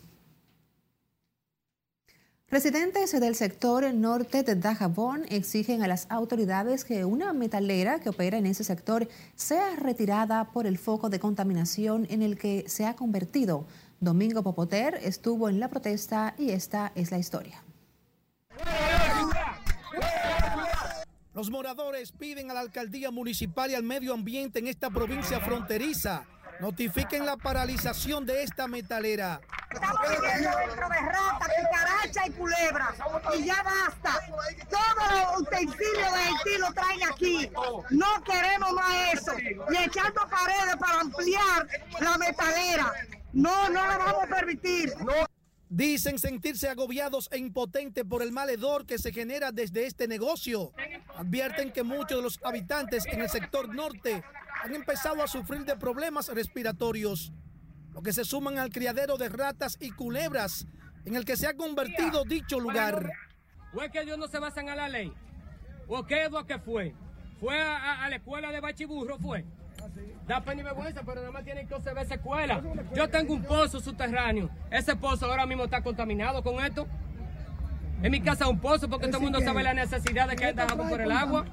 Residentes 2.48 3.10
del 3.10 3.34
sector 3.34 3.92
norte 3.92 4.44
de 4.44 4.54
Dajabón 4.54 5.24
exigen 5.30 5.82
a 5.82 5.88
las 5.88 6.06
autoridades 6.10 6.84
que 6.84 7.04
una 7.04 7.32
metalera 7.32 7.98
que 7.98 8.10
opera 8.10 8.38
en 8.38 8.46
ese 8.46 8.62
sector 8.62 9.08
sea 9.34 9.74
retirada 9.74 10.52
por 10.52 10.64
el 10.68 10.78
foco 10.78 11.08
de 11.08 11.18
contaminación 11.18 12.06
en 12.08 12.22
el 12.22 12.38
que 12.38 12.62
se 12.68 12.86
ha 12.86 12.94
convertido. 12.94 13.66
Domingo 13.98 14.44
Popoter 14.44 14.94
estuvo 15.02 15.48
en 15.48 15.58
la 15.58 15.68
protesta 15.70 16.36
y 16.38 16.50
esta 16.50 16.92
es 16.94 17.10
la 17.10 17.18
historia. 17.18 17.64
Los 21.34 21.50
moradores 21.50 22.12
piden 22.12 22.52
a 22.52 22.54
la 22.54 22.60
alcaldía 22.60 23.10
municipal 23.10 23.72
y 23.72 23.74
al 23.74 23.82
medio 23.82 24.14
ambiente 24.14 24.60
en 24.60 24.68
esta 24.68 24.88
provincia 24.88 25.40
fronteriza 25.40 26.24
notifiquen 26.60 27.26
la 27.26 27.36
paralización 27.36 28.26
de 28.26 28.42
esta 28.42 28.66
metalera. 28.68 29.40
Estamos 29.70 30.00
viviendo 30.08 30.56
dentro 30.58 30.88
de 30.88 30.98
ratas, 31.00 31.48
cucarachas 31.60 32.26
y 32.26 32.30
culebras. 32.32 32.94
Y 33.36 33.44
ya 33.44 33.62
basta. 33.62 34.20
Todos 34.70 35.12
los 35.12 35.40
utensilios 35.42 36.12
de 36.12 36.18
Haití 36.18 36.58
lo 36.58 36.72
traen 36.72 37.00
aquí. 37.10 37.50
No 37.90 38.24
queremos 38.24 38.72
más 38.72 39.14
eso. 39.14 39.32
Y 39.38 39.76
echando 39.76 40.26
paredes 40.28 40.76
para 40.78 41.00
ampliar 41.00 41.68
la 42.00 42.18
metalera. 42.18 42.92
No, 43.32 43.68
no 43.68 43.86
lo 43.86 43.98
vamos 43.98 44.24
a 44.24 44.26
permitir. 44.26 44.94
Dicen 45.68 46.18
sentirse 46.18 46.68
agobiados 46.68 47.28
e 47.32 47.38
impotentes 47.38 48.04
por 48.04 48.22
el 48.22 48.30
mal 48.30 48.48
hedor 48.48 48.86
que 48.86 48.98
se 48.98 49.12
genera 49.12 49.50
desde 49.50 49.84
este 49.84 50.06
negocio. 50.06 50.72
Advierten 51.16 51.72
que 51.72 51.82
muchos 51.82 52.18
de 52.18 52.22
los 52.22 52.40
habitantes 52.44 53.04
en 53.06 53.20
el 53.20 53.28
sector 53.28 53.74
norte 53.74 54.22
han 54.62 54.74
empezado 54.74 55.22
a 55.22 55.28
sufrir 55.28 55.64
de 55.64 55.76
problemas 55.76 56.28
respiratorios, 56.28 57.32
lo 57.92 58.02
que 58.02 58.12
se 58.12 58.24
suman 58.24 58.58
al 58.58 58.70
criadero 58.70 59.16
de 59.16 59.28
ratas 59.28 59.76
y 59.80 59.90
culebras 59.90 60.66
en 61.04 61.14
el 61.16 61.24
que 61.24 61.36
se 61.36 61.46
ha 61.46 61.54
convertido 61.54 62.24
dicho 62.24 62.60
lugar. 62.60 63.10
¿O 63.72 63.82
es 63.82 63.90
que 63.90 64.00
ellos 64.00 64.18
no 64.18 64.28
se 64.28 64.38
basan 64.38 64.68
a 64.68 64.74
la 64.74 64.88
ley? 64.88 65.12
¿O 65.88 66.04
qué 66.04 66.24
es 66.24 66.30
lo 66.30 66.44
que 66.46 66.58
fue? 66.58 66.94
¿Fue 67.40 67.60
a, 67.60 68.08
la 68.08 68.16
escuela 68.16 68.50
de 68.50 68.60
Bachiburro? 68.60 69.18
¿Fue? 69.18 69.44
Da 70.26 70.40
pena 70.42 70.62
y 70.62 70.64
vergüenza, 70.64 71.02
pero 71.04 71.20
nada 71.20 71.30
más 71.30 71.44
tienen 71.44 71.68
que 71.68 71.74
observar 71.74 72.04
esa 72.04 72.14
escuela. 72.14 72.62
Yo 72.94 73.08
tengo 73.08 73.34
un 73.34 73.42
pozo 73.42 73.80
subterráneo. 73.80 74.50
Ese 74.70 74.96
pozo 74.96 75.26
ahora 75.26 75.46
mismo 75.46 75.64
está 75.64 75.82
contaminado 75.82 76.42
con 76.42 76.64
esto. 76.64 76.86
En 78.02 78.12
mi 78.12 78.20
casa 78.20 78.46
un 78.46 78.60
pozo 78.60 78.88
porque 78.88 79.08
todo 79.08 79.18
el 79.18 79.24
mundo 79.24 79.40
sabe 79.40 79.62
la 79.62 79.72
necesidad 79.72 80.28
de 80.28 80.36
que 80.36 80.46
andamos 80.46 80.88
por 80.88 81.00
el 81.00 81.10
agua. 81.10 81.44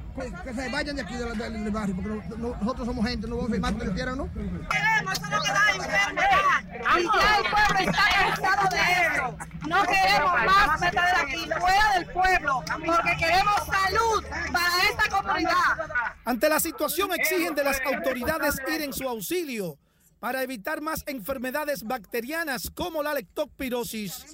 Que 0.43 0.53
se 0.53 0.69
vayan 0.69 0.95
de 0.95 1.01
aquí 1.01 1.15
del, 1.15 1.71
barrio 1.71 1.95
porque 1.95 2.37
nosotros 2.37 2.87
somos 2.87 3.07
gente, 3.07 3.27
no 3.27 3.37
vamos 3.37 3.49
a 3.49 3.53
firmar 3.53 3.77
que 3.77 3.91
quieran, 3.91 4.17
¿no? 4.17 4.29
Queremos, 4.33 5.13
eso 5.13 5.29
no 5.29 5.41
que 5.41 5.47
da 5.49 5.71
enfermedad. 5.75 6.99
Y 6.99 7.03
ya 7.03 7.37
el 7.37 7.49
pueblo 7.49 7.91
está 7.91 8.03
cansado 8.13 8.69
de 8.69 8.77
eso. 9.07 9.37
No 9.67 9.83
queremos 9.83 10.33
más 10.45 10.81
meter 10.81 10.99
aquí, 10.99 11.49
fuera 11.59 11.93
del 11.93 12.05
pueblo, 12.07 12.63
porque 12.85 13.17
queremos 13.17 13.55
salud 13.65 14.23
para 14.51 14.89
esta 14.89 15.09
comunidad. 15.09 16.13
Ante 16.25 16.49
la 16.49 16.59
situación 16.59 17.13
exigen 17.13 17.55
de 17.55 17.63
las 17.63 17.81
autoridades 17.85 18.61
ir 18.67 18.81
en 18.81 18.93
su 18.93 19.07
auxilio 19.07 19.77
para 20.19 20.43
evitar 20.43 20.81
más 20.81 21.03
enfermedades 21.07 21.83
bacterianas 21.83 22.69
como 22.73 23.01
la 23.01 23.13
lectospirosis. 23.13 24.25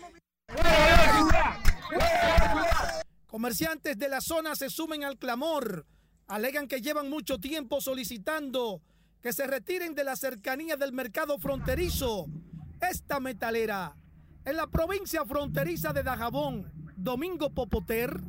Comerciantes 3.28 3.98
de 3.98 4.10
la 4.10 4.22
zona 4.22 4.56
se 4.56 4.70
sumen 4.70 5.04
al 5.04 5.18
clamor. 5.18 5.86
Alegan 6.28 6.68
que 6.68 6.82
llevan 6.82 7.10
mucho 7.10 7.40
tiempo 7.40 7.82
solicitando 7.82 8.82
que 9.22 9.34
se 9.34 9.48
retiren 9.48 9.96
de 9.96 10.04
la 10.04 10.16
cercanía 10.16 10.78
del 10.78 10.94
mercado 10.94 11.38
fronterizo. 11.40 12.28
Esta 12.82 13.20
metalera, 13.20 13.96
en 14.46 14.56
la 14.56 14.68
provincia 14.68 15.26
fronteriza 15.26 15.92
de 15.92 16.04
Dajabón, 16.04 16.72
Domingo 16.96 17.50
Popoter, 17.50 18.22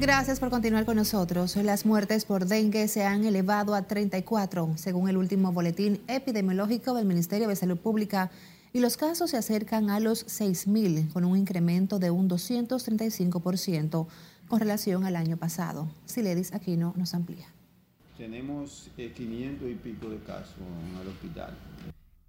Gracias 0.00 0.38
por 0.38 0.50
continuar 0.50 0.84
con 0.84 0.94
nosotros. 0.94 1.56
Las 1.56 1.84
muertes 1.84 2.24
por 2.24 2.46
dengue 2.46 2.86
se 2.86 3.02
han 3.02 3.24
elevado 3.24 3.74
a 3.74 3.82
34, 3.82 4.74
según 4.76 5.08
el 5.08 5.16
último 5.16 5.50
boletín 5.50 6.00
epidemiológico 6.06 6.94
del 6.94 7.04
Ministerio 7.04 7.48
de 7.48 7.56
Salud 7.56 7.76
Pública, 7.76 8.30
y 8.72 8.78
los 8.78 8.96
casos 8.96 9.30
se 9.30 9.36
acercan 9.36 9.90
a 9.90 9.98
los 9.98 10.24
6.000, 10.26 11.12
con 11.12 11.24
un 11.24 11.36
incremento 11.36 11.98
de 11.98 12.12
un 12.12 12.30
235% 12.30 14.06
con 14.46 14.60
relación 14.60 15.04
al 15.04 15.16
año 15.16 15.36
pasado. 15.36 15.90
Siledis 16.04 16.54
Aquino 16.54 16.94
nos 16.96 17.12
amplía. 17.14 17.48
Tenemos 18.16 18.92
500 18.96 19.66
eh, 19.66 19.70
y 19.72 19.74
pico 19.74 20.10
de 20.10 20.18
casos 20.18 20.54
en 20.58 21.00
el 21.00 21.08
hospital. 21.08 21.58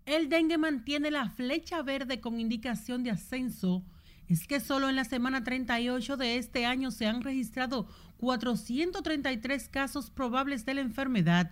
El 0.08 0.27
dengue 0.27 0.58
mantiene 0.58 1.12
la 1.12 1.29
flecha 1.29 1.84
verde 1.84 2.19
con 2.19 2.39
indicación 2.39 3.03
de 3.03 3.12
ascenso 3.12 3.84
es 4.29 4.47
que 4.47 4.59
solo 4.59 4.89
en 4.89 4.95
la 4.95 5.05
semana 5.05 5.43
38 5.43 6.15
de 6.15 6.37
este 6.37 6.65
año 6.65 6.91
se 6.91 7.07
han 7.07 7.21
registrado 7.21 7.87
433 8.17 9.69
casos 9.69 10.11
probables 10.11 10.65
de 10.65 10.75
la 10.75 10.81
enfermedad. 10.81 11.51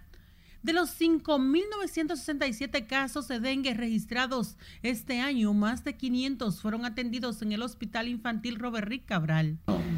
De 0.61 0.73
los 0.73 0.99
5.967 0.99 2.87
casos 2.87 3.27
de 3.27 3.39
dengue 3.39 3.73
registrados 3.73 4.57
este 4.83 5.19
año, 5.21 5.53
más 5.53 5.83
de 5.83 5.95
500 5.95 6.61
fueron 6.61 6.85
atendidos 6.85 7.41
en 7.41 7.51
el 7.51 7.61
Hospital 7.61 8.07
Infantil 8.07 8.57
Robert 8.59 8.87
Rick 8.87 9.05
Cabral. 9.05 9.57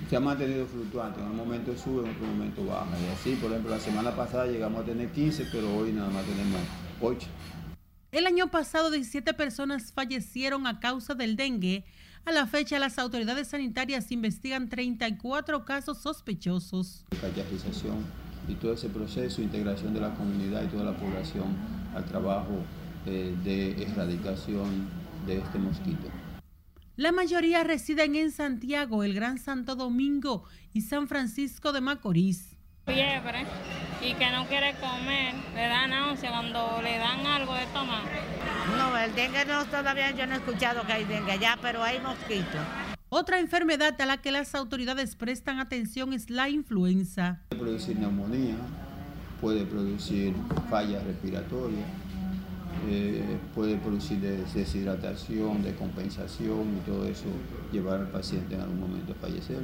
se 0.10 0.16
ha 0.16 0.20
mantenido 0.20 0.66
fluctuante, 0.68 1.20
en 1.22 1.28
un 1.28 1.38
momento 1.38 1.76
sube, 1.78 2.04
en 2.04 2.16
otro 2.16 2.28
momento 2.28 2.66
baja. 2.66 2.92
Y 3.00 3.14
así, 3.14 3.36
por 3.42 3.52
ejemplo, 3.52 3.72
la 3.72 3.80
semana 3.80 4.16
pasada 4.16 4.48
llegamos 4.48 4.84
a 4.84 4.86
tener 4.86 5.12
15, 5.12 5.48
pero 5.52 5.76
hoy 5.76 5.92
nada 5.92 6.10
más 6.10 6.26
tenemos 6.26 6.62
8. 7.02 7.28
El 8.12 8.26
año 8.26 8.50
pasado 8.50 8.90
17 8.90 9.34
personas 9.36 9.94
fallecieron 9.94 10.66
a 10.66 10.80
causa 10.80 11.14
del 11.14 11.36
dengue, 11.36 11.86
a 12.26 12.32
la 12.32 12.46
fecha, 12.48 12.80
las 12.80 13.00
autoridades 13.00 13.48
sanitarias 13.50 14.12
investigan 14.12 14.70
34 14.70 15.66
casos 15.66 15.98
sospechosos. 15.98 17.06
y 18.48 18.54
todo 18.56 18.74
ese 18.74 18.90
proceso, 18.90 19.42
integración 19.42 19.94
de 19.94 20.02
la 20.02 20.14
comunidad 20.16 20.64
y 20.64 20.68
toda 20.68 20.86
la 20.86 20.98
población 20.98 21.56
al 21.96 22.06
trabajo 22.06 22.64
eh, 23.06 23.36
de 23.44 23.84
erradicación 23.84 24.90
de 25.26 25.38
este 25.38 25.60
mosquito. 25.60 26.08
La 26.96 27.12
mayoría 27.12 27.64
residen 27.64 28.16
en 28.16 28.32
Santiago, 28.32 29.04
el 29.04 29.14
Gran 29.14 29.38
Santo 29.38 29.76
Domingo 29.76 30.44
y 30.74 30.82
San 30.82 31.08
Francisco 31.08 31.72
de 31.72 31.82
Macorís. 31.82 32.58
Fiebre 32.86 33.46
y 34.02 34.14
que 34.14 34.32
no 34.32 34.46
quiere 34.46 34.76
comer, 34.76 35.34
le 35.56 35.68
da 35.68 35.88
náusea 35.88 36.32
cuando 36.32 36.82
le 36.82 36.98
dan 36.98 37.26
algo 37.26 37.54
de 37.54 37.66
tomar. 37.68 38.04
No, 38.78 38.98
el 38.98 39.14
dengue 39.14 39.46
no, 39.46 39.66
todavía 39.66 40.12
yo 40.12 40.26
no 40.26 40.36
he 40.36 40.38
escuchado 40.38 40.86
que 40.86 40.94
hay 40.94 41.06
dengue 41.06 41.32
allá, 41.34 41.58
pero 41.62 41.84
hay 41.84 42.00
mosquitos. 42.00 42.62
Otra 43.10 43.40
enfermedad 43.40 44.00
a 44.00 44.06
la 44.06 44.18
que 44.18 44.32
las 44.32 44.56
autoridades 44.56 45.16
prestan 45.16 45.60
atención 45.60 46.14
es 46.14 46.30
la 46.30 46.48
influenza. 46.50 47.42
Puede 47.50 47.62
producir 47.62 47.98
neumonía, 47.98 48.56
puede 49.42 49.66
producir 49.66 50.34
falla 50.70 51.00
respiratoria, 51.02 51.86
eh, 52.88 53.38
puede 53.56 53.78
producir 53.78 54.20
deshidratación, 54.20 55.64
descompensación 55.64 56.78
y 56.78 56.90
todo 56.90 57.06
eso 57.06 57.26
llevar 57.72 58.02
al 58.02 58.10
paciente 58.10 58.56
en 58.56 58.62
algún 58.62 58.80
momento 58.80 59.12
a 59.14 59.16
fallecer. 59.16 59.58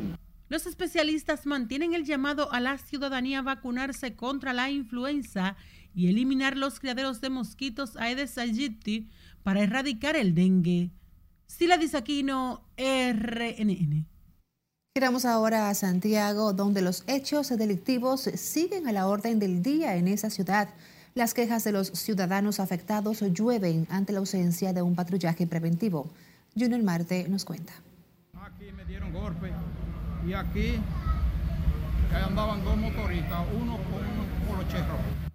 Los 0.47 0.67
especialistas 0.67 1.45
mantienen 1.45 1.93
el 1.93 2.05
llamado 2.05 2.51
a 2.53 2.59
la 2.59 2.77
ciudadanía 2.77 3.39
a 3.39 3.43
vacunarse 3.43 4.15
contra 4.15 4.53
la 4.53 4.69
influenza 4.69 5.55
y 5.95 6.07
eliminar 6.07 6.55
los 6.55 6.79
criaderos 6.79 7.19
de 7.19 7.29
mosquitos 7.29 7.97
Aedes 7.97 8.37
aegypti 8.37 9.09
para 9.43 9.61
erradicar 9.61 10.15
el 10.15 10.35
dengue. 10.35 10.91
Sila 11.47 11.77
Disaquino, 11.77 12.61
RNN. 12.77 14.05
Giramos 14.93 15.25
ahora 15.25 15.69
a 15.69 15.73
Santiago, 15.73 16.53
donde 16.53 16.81
los 16.81 17.03
hechos 17.07 17.49
delictivos 17.49 18.21
siguen 18.21 18.87
a 18.87 18.91
la 18.91 19.07
orden 19.07 19.39
del 19.39 19.61
día 19.63 19.95
en 19.95 20.07
esa 20.07 20.29
ciudad. 20.29 20.69
Las 21.15 21.33
quejas 21.33 21.63
de 21.63 21.71
los 21.71 21.87
ciudadanos 21.87 22.59
afectados 22.59 23.21
llueven 23.33 23.87
ante 23.89 24.13
la 24.13 24.19
ausencia 24.19 24.73
de 24.73 24.81
un 24.81 24.95
patrullaje 24.95 25.47
preventivo. 25.47 26.09
Junior 26.57 26.81
Marte 26.83 27.27
nos 27.29 27.45
cuenta. 27.45 27.73
Aquí 28.33 28.71
me 28.71 28.85
dieron 28.85 29.11
golpe 29.11 29.51
y 30.27 30.33
aquí 30.33 30.75
andaban 32.25 32.63
dos 32.63 32.77
motoristas, 32.77 33.45
uno 33.59 33.77
con 33.77 34.01
un 34.01 34.47
poloche 34.47 34.77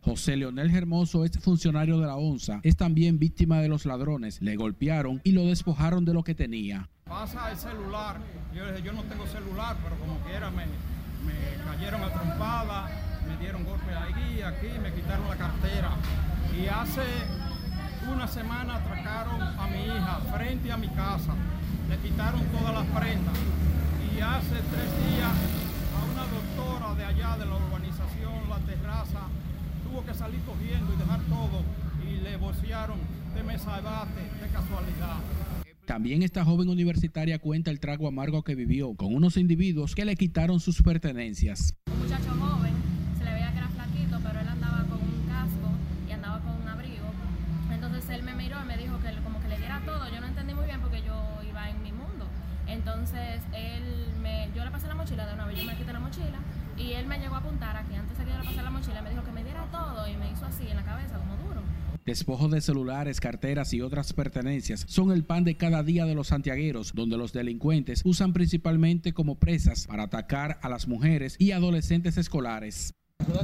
José 0.03 0.37
Leonel 0.37 0.75
Hermoso 0.75 1.25
es 1.25 1.39
funcionario 1.39 2.01
de 2.01 2.07
la 2.07 2.17
ONSA, 2.17 2.61
es 2.63 2.77
también 2.77 3.19
víctima 3.19 3.61
de 3.61 3.69
los 3.69 3.85
ladrones. 3.85 4.41
Le 4.41 4.57
golpearon 4.57 5.21
y 5.25 5.33
lo 5.33 5.45
despojaron 5.45 6.05
de 6.05 6.15
lo 6.15 6.25
que 6.25 6.35
tenía. 6.35 6.89
Pasa 7.05 7.51
el 7.51 7.59
celular. 7.59 8.19
Yo 8.55 8.67
dije, 8.67 8.83
yo 8.83 8.93
no 8.93 9.03
tengo 9.05 9.27
celular, 9.27 9.77
pero 9.83 9.97
como 9.97 10.19
quiera 10.21 10.51
me, 10.51 10.65
me 11.27 11.65
cayeron 11.65 12.03
a 12.03 12.13
trompada, 12.13 12.89
me 13.29 13.37
dieron 13.37 13.65
golpe 13.65 13.95
ahí, 13.95 14.41
aquí, 14.41 14.69
me 14.83 14.93
quitaron 14.93 15.29
la 15.29 15.37
cartera. 15.37 15.91
Y 16.59 16.67
hace 16.67 17.03
una 18.11 18.27
semana 18.27 18.77
atracaron 18.77 19.43
a 19.43 19.67
mi 19.69 19.85
hija 19.85 20.21
frente 20.35 20.73
a 20.73 20.77
mi 20.79 20.89
casa. 20.89 21.35
Le 21.91 21.99
quitaron 21.99 22.43
todas 22.47 22.73
las 22.75 22.87
prendas. 22.87 23.35
Y 24.21 24.23
hace 24.23 24.57
tres 24.71 24.91
días 25.09 25.33
a 25.97 26.05
una 26.13 26.27
doctora 26.27 26.95
de 26.95 27.07
allá 27.07 27.39
de 27.39 27.47
la 27.47 27.57
urbanización 27.57 28.51
La 28.51 28.59
Terraza 28.59 29.21
tuvo 29.83 30.05
que 30.05 30.13
salir 30.13 30.41
cogiendo 30.41 30.93
y 30.93 30.97
dejar 30.99 31.21
todo 31.21 31.63
y 32.07 32.21
le 32.21 32.37
bolsearon 32.37 32.99
de 33.35 33.43
mesa 33.43 33.77
de 33.77 33.81
bate, 33.81 34.21
de 34.21 34.49
casualidad. 34.53 35.17
También 35.87 36.23
esta 36.23 36.45
joven 36.45 36.69
universitaria 36.69 37.39
cuenta 37.39 37.71
el 37.71 37.81
trago 37.81 38.09
amargo 38.09 38.43
que 38.43 38.55
vivió 38.55 38.95
con 38.95 39.15
unos 39.15 39.39
individuos 39.39 39.95
que 39.95 40.05
le 40.05 40.17
quitaron 40.17 40.61
sus 40.61 40.83
pertenencias. 40.83 41.73
Un 41.91 42.01
muchacho 42.01 42.29
joven, 42.39 42.75
se 43.17 43.25
le 43.25 43.33
veía 43.33 43.53
que 43.53 43.57
era 43.57 43.69
flaquito, 43.69 44.21
pero 44.23 44.39
él 44.39 44.49
andaba 44.49 44.85
con 44.85 44.99
un 44.99 45.29
casco 45.29 45.71
y 46.07 46.13
andaba 46.13 46.41
con 46.41 46.61
un 46.61 46.69
abrigo. 46.69 47.07
Entonces 47.73 48.05
él 48.11 48.23
me 48.25 48.35
miró 48.35 48.59
y 48.63 48.67
me 48.67 48.77
dijo 48.77 49.01
que 49.01 49.15
como 49.23 49.41
que 49.41 49.49
le 49.49 49.57
diera 49.57 49.81
todo. 49.87 50.13
Yo 50.13 50.21
no 50.21 50.27
entendí 50.27 50.53
muy 50.53 50.67
bien 50.67 50.83
porque 50.83 51.01
yo 51.07 51.41
iba 51.49 51.71
en 51.71 51.83
mi 51.83 51.93
mundo. 51.93 52.29
Entonces 52.71 53.41
él 53.53 53.83
me, 54.23 54.49
yo 54.55 54.65
le 54.65 54.71
pasé 54.71 54.87
la 54.87 54.90
mochila 55.01 55.27
de 55.27 55.33
una 55.33 55.47
vez, 55.47 55.59
yo 55.59 55.65
me 55.65 55.75
quité 55.77 55.93
la 55.95 56.01
mochila 56.01 56.39
y 56.77 56.93
él 56.93 57.07
me 57.07 57.19
llegó 57.19 57.35
a 57.35 57.39
apuntar 57.39 57.75
aquí 57.75 57.95
antes 57.95 58.19
de 58.19 58.25
que 58.25 58.31
yo 58.31 58.39
le 58.39 58.45
pasara 58.45 58.65
la 58.65 58.71
mochila, 58.71 59.01
me 59.01 59.09
dijo 59.11 59.25
que 59.25 59.33
me 59.33 59.43
diera 59.43 59.65
todo 59.73 60.07
y 60.07 60.15
me 60.17 60.31
hizo 60.31 60.45
así 60.45 60.69
en 60.69 60.77
la 60.77 60.85
cabeza 60.85 61.17
como 61.17 61.37
duro. 61.37 61.63
Despojos 62.05 62.51
de 62.51 62.61
celulares, 62.61 63.19
carteras 63.19 63.73
y 63.73 63.81
otras 63.81 64.13
pertenencias 64.13 64.85
son 64.89 65.11
el 65.11 65.25
pan 65.25 65.45
de 65.45 65.57
cada 65.57 65.83
día 65.83 66.05
de 66.05 66.15
los 66.15 66.29
santiagueros, 66.29 66.93
donde 66.95 67.17
los 67.17 67.33
delincuentes 67.33 68.03
usan 68.05 68.35
principalmente 68.35 69.15
como 69.15 69.39
presas 69.39 69.87
para 69.87 70.03
atacar 70.03 70.59
a 70.61 70.69
las 70.69 70.87
mujeres 70.87 71.37
y 71.39 71.53
adolescentes 71.53 72.19
escolares. 72.19 72.93
¿Cómo 73.27 73.41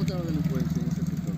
está 0.00 0.14
la 0.14 0.22
delincuencia 0.22 0.82
en 0.82 0.88
ese 0.88 1.04
sector? 1.04 1.34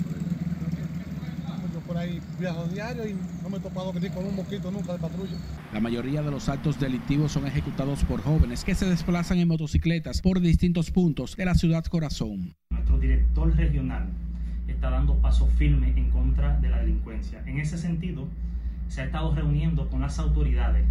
Yo 1.75 1.81
por 1.97 2.05
ahí 2.05 2.21
viajo 2.39 2.65
diario 2.67 3.09
y 3.09 3.17
no 3.43 3.49
me 3.49 3.57
he 3.57 3.61
topado 3.61 3.91
ni 3.95 4.11
con 4.11 4.27
un 4.27 4.37
mosquito 4.37 4.71
nunca 4.71 4.93
de 4.93 4.99
patrulla. 4.99 5.37
La 5.73 5.81
mayoría 5.81 6.21
de 6.21 6.31
los 6.31 6.47
actos 6.51 6.79
delictivos 6.79 7.33
son 7.33 7.47
ejecutados 7.47 8.05
por 8.05 8.21
jóvenes 8.21 8.65
que 8.65 8.75
se 8.75 8.85
desplazan 8.85 9.39
en 9.39 9.49
motocicletas 9.49 10.21
por 10.21 10.41
distintos 10.41 10.91
puntos 10.91 11.37
de 11.37 11.47
la 11.47 11.55
ciudad 11.55 11.85
corazón. 11.87 12.55
Nuestro 12.69 12.99
director 12.99 13.57
regional 13.57 14.09
está 14.69 14.91
dando 14.91 15.15
paso 15.23 15.47
firme 15.47 15.95
en 15.97 16.11
contra 16.11 16.61
de 16.61 16.69
la 16.69 16.81
delincuencia. 16.81 17.43
En 17.47 17.61
ese 17.61 17.79
sentido, 17.79 18.29
se 18.89 19.01
ha 19.01 19.05
estado 19.05 19.35
reuniendo 19.35 19.89
con 19.89 20.03
las 20.03 20.19
autoridades 20.19 20.85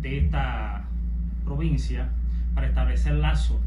de 0.00 0.18
esta 0.18 0.84
provincia 1.44 2.08
para 2.56 2.66
establecer 2.66 3.14
lazos 3.14 3.58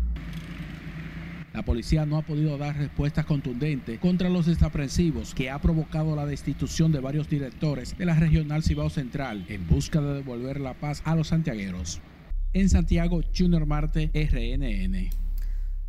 la 1.54 1.64
policía 1.64 2.06
no 2.06 2.18
ha 2.18 2.24
podido 2.24 2.58
dar 2.58 2.76
respuestas 2.76 3.26
contundentes 3.26 4.00
contra 4.00 4.30
los 4.30 4.48
desaprensivos 4.48 5.36
que 5.36 5.52
ha 5.52 5.62
provocado 5.62 6.16
la 6.16 6.26
destitución 6.26 6.92
de 6.92 7.00
varios 7.00 7.30
directores 7.30 7.96
de 7.98 8.06
la 8.06 8.16
Regional 8.16 8.64
Cibao 8.64 8.90
Central 8.90 9.46
en 9.48 9.68
busca 9.68 10.02
de 10.02 10.16
devolver 10.16 10.60
la 10.60 10.74
paz 10.74 11.02
a 11.06 11.16
los 11.16 11.28
santiagueros. 11.28 12.02
En 12.54 12.70
Santiago, 12.70 13.22
Junior 13.38 13.66
Marte, 13.66 14.10
RNN. 14.14 15.10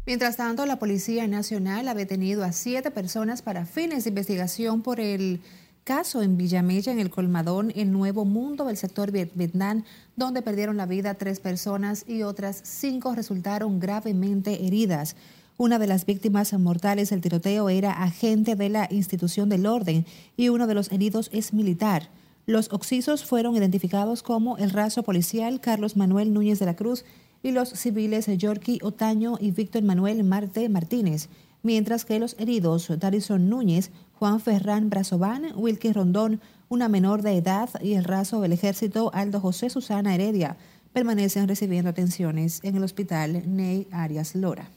Mientras 0.06 0.36
tanto, 0.36 0.66
la 0.66 0.78
Policía 0.78 1.26
Nacional 1.26 1.88
ha 1.88 1.94
detenido 1.94 2.44
a 2.44 2.52
siete 2.52 2.90
personas 2.90 3.40
para 3.40 3.64
fines 3.64 4.04
de 4.04 4.10
investigación 4.10 4.82
por 4.82 5.00
el 5.00 5.40
caso 5.84 6.22
en 6.22 6.36
Villamella, 6.36 6.92
en 6.92 6.98
el 6.98 7.10
Colmadón, 7.10 7.72
el 7.74 7.90
Nuevo 7.90 8.26
Mundo 8.26 8.66
del 8.66 8.76
sector 8.76 9.10
Vietnam, 9.10 9.84
donde 10.16 10.42
perdieron 10.42 10.76
la 10.76 10.86
vida 10.86 11.14
tres 11.14 11.40
personas 11.40 12.04
y 12.06 12.22
otras 12.22 12.60
cinco 12.64 13.14
resultaron 13.14 13.80
gravemente 13.80 14.66
heridas. 14.66 15.16
Una 15.56 15.78
de 15.78 15.86
las 15.86 16.04
víctimas 16.04 16.52
mortales 16.58 17.10
del 17.10 17.20
tiroteo 17.20 17.68
era 17.68 17.92
agente 17.92 18.56
de 18.56 18.68
la 18.68 18.88
institución 18.90 19.48
del 19.48 19.66
orden 19.66 20.04
y 20.36 20.48
uno 20.48 20.66
de 20.66 20.74
los 20.74 20.90
heridos 20.90 21.30
es 21.32 21.52
militar. 21.52 22.08
Los 22.44 22.72
occisos 22.72 23.24
fueron 23.24 23.54
identificados 23.54 24.24
como 24.24 24.58
el 24.58 24.70
raso 24.70 25.04
policial 25.04 25.60
Carlos 25.60 25.96
Manuel 25.96 26.34
Núñez 26.34 26.58
de 26.58 26.66
la 26.66 26.74
Cruz 26.74 27.04
y 27.44 27.52
los 27.52 27.68
civiles 27.68 28.26
Yorky 28.36 28.80
Otaño 28.82 29.38
y 29.40 29.52
Víctor 29.52 29.84
Manuel 29.84 30.24
Marte 30.24 30.68
Martínez, 30.68 31.28
mientras 31.62 32.04
que 32.04 32.18
los 32.18 32.34
heridos 32.40 32.90
Darison 32.98 33.48
Núñez, 33.48 33.92
Juan 34.18 34.40
Ferrán 34.40 34.90
Brazován, 34.90 35.52
Wilkie 35.54 35.92
Rondón, 35.92 36.40
una 36.68 36.88
menor 36.88 37.22
de 37.22 37.36
edad 37.36 37.70
y 37.80 37.94
el 37.94 38.02
raso 38.02 38.40
del 38.40 38.52
ejército 38.54 39.12
Aldo 39.14 39.38
José 39.38 39.70
Susana 39.70 40.16
Heredia 40.16 40.56
permanecen 40.92 41.46
recibiendo 41.46 41.90
atenciones 41.90 42.58
en 42.64 42.74
el 42.74 42.82
hospital 42.82 43.44
Ney 43.46 43.86
Arias 43.92 44.34
Lora. 44.34 44.68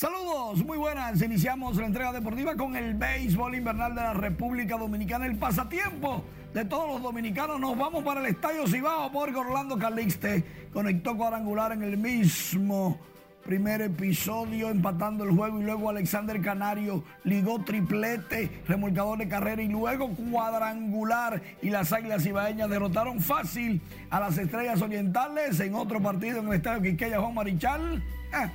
Saludos, 0.00 0.64
muy 0.64 0.78
buenas. 0.78 1.20
Iniciamos 1.20 1.76
la 1.76 1.84
entrega 1.84 2.10
deportiva 2.10 2.56
con 2.56 2.74
el 2.74 2.94
béisbol 2.94 3.56
invernal 3.56 3.94
de 3.94 4.00
la 4.00 4.14
República 4.14 4.78
Dominicana, 4.78 5.26
el 5.26 5.36
pasatiempo 5.36 6.24
de 6.54 6.64
todos 6.64 6.88
los 6.88 7.02
dominicanos. 7.02 7.60
Nos 7.60 7.76
vamos 7.76 8.02
para 8.02 8.20
el 8.20 8.26
Estadio 8.34 8.66
Cibao 8.66 9.12
porque 9.12 9.36
Orlando 9.36 9.78
Calixte 9.78 10.42
conectó 10.72 11.14
cuadrangular 11.18 11.72
en 11.72 11.82
el 11.82 11.98
mismo 11.98 12.98
primer 13.44 13.82
episodio 13.82 14.70
empatando 14.70 15.24
el 15.24 15.32
juego 15.32 15.60
y 15.60 15.64
luego 15.64 15.90
Alexander 15.90 16.40
Canario 16.40 17.04
ligó 17.24 17.62
triplete, 17.62 18.62
remolcador 18.66 19.18
de 19.18 19.28
carrera 19.28 19.60
y 19.60 19.68
luego 19.68 20.08
cuadrangular 20.16 21.42
y 21.60 21.68
las 21.68 21.92
Águilas 21.92 22.24
Ibaeñas 22.24 22.70
derrotaron 22.70 23.20
fácil 23.20 23.82
a 24.08 24.18
las 24.18 24.38
Estrellas 24.38 24.80
Orientales 24.80 25.60
en 25.60 25.74
otro 25.74 26.00
partido 26.00 26.40
en 26.40 26.48
el 26.48 26.54
Estadio 26.54 26.80
Quiqueya 26.80 27.20
Juan 27.20 27.34
Marichal. 27.34 28.02
Ah, 28.32 28.50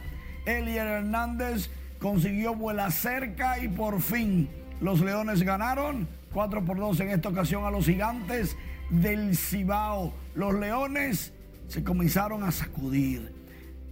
Elier 0.45 0.87
Hernández 0.87 1.69
consiguió 1.99 2.55
vuela 2.55 2.91
cerca 2.91 3.59
y 3.59 3.67
por 3.67 4.01
fin 4.01 4.49
los 4.81 5.01
Leones 5.01 5.43
ganaron 5.43 6.07
4 6.33 6.65
por 6.65 6.77
2 6.77 6.99
en 6.99 7.09
esta 7.09 7.29
ocasión 7.29 7.65
a 7.65 7.71
los 7.71 7.85
gigantes 7.85 8.57
del 8.89 9.35
Cibao. 9.35 10.13
Los 10.35 10.53
Leones 10.53 11.33
se 11.67 11.83
comenzaron 11.83 12.43
a 12.43 12.51
sacudir. 12.51 13.33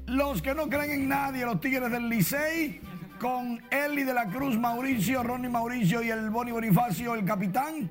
Los 0.06 0.42
que 0.42 0.54
no 0.54 0.68
creen 0.68 0.92
en 0.92 1.10
nadie, 1.10 1.46
los 1.46 1.62
Tigres 1.62 1.90
del 1.90 2.10
Licey, 2.10 2.82
con 3.20 3.62
Eli 3.72 4.04
de 4.04 4.14
la 4.14 4.28
Cruz, 4.28 4.60
Mauricio, 4.60 5.24
Ronnie 5.24 5.50
Mauricio 5.50 6.04
y 6.04 6.10
el 6.10 6.30
Boni 6.30 6.52
Bonifacio, 6.52 7.16
el 7.16 7.24
capitán, 7.24 7.90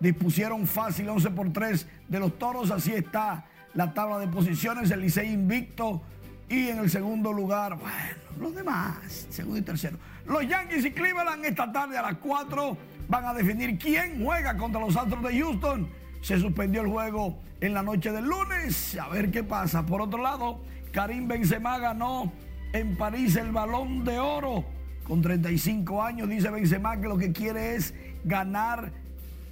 dispusieron 0.00 0.66
fácil 0.66 1.08
11 1.08 1.30
por 1.30 1.52
3 1.52 1.86
de 2.08 2.18
los 2.18 2.36
toros. 2.38 2.72
Así 2.72 2.92
está 2.92 3.46
la 3.74 3.94
tabla 3.94 4.18
de 4.18 4.26
posiciones. 4.26 4.90
El 4.90 5.00
Licey 5.00 5.32
invicto 5.32 6.02
y 6.48 6.68
en 6.68 6.78
el 6.78 6.90
segundo 6.90 7.32
lugar, 7.32 7.78
bueno, 7.78 7.96
los 8.38 8.54
demás, 8.54 9.26
segundo 9.30 9.58
y 9.58 9.62
tercero. 9.62 9.96
Los 10.26 10.46
Yankees 10.46 10.84
y 10.84 10.90
Cleveland 10.92 11.44
esta 11.44 11.72
tarde 11.72 11.96
a 11.98 12.02
las 12.02 12.16
4 12.16 12.76
van 13.08 13.24
a 13.24 13.34
definir 13.34 13.78
quién 13.78 14.22
juega 14.24 14.56
contra 14.56 14.80
los 14.80 14.96
Astros 14.96 15.22
de 15.22 15.38
Houston. 15.40 15.88
Se 16.20 16.38
suspendió 16.38 16.82
el 16.82 16.88
juego 16.88 17.38
en 17.60 17.74
la 17.74 17.82
noche 17.82 18.12
del 18.12 18.24
lunes. 18.24 18.96
A 18.98 19.08
ver 19.08 19.30
qué 19.30 19.42
pasa. 19.42 19.84
Por 19.84 20.00
otro 20.00 20.22
lado, 20.22 20.60
Karim 20.92 21.26
Benzema 21.28 21.78
ganó 21.78 22.32
en 22.72 22.96
París 22.96 23.36
el 23.36 23.50
balón 23.50 24.04
de 24.04 24.18
oro. 24.18 24.64
Con 25.04 25.20
35 25.20 26.02
años 26.02 26.28
dice 26.28 26.50
Benzema 26.50 27.00
que 27.00 27.08
lo 27.08 27.18
que 27.18 27.32
quiere 27.32 27.74
es 27.74 27.94
ganar 28.24 28.92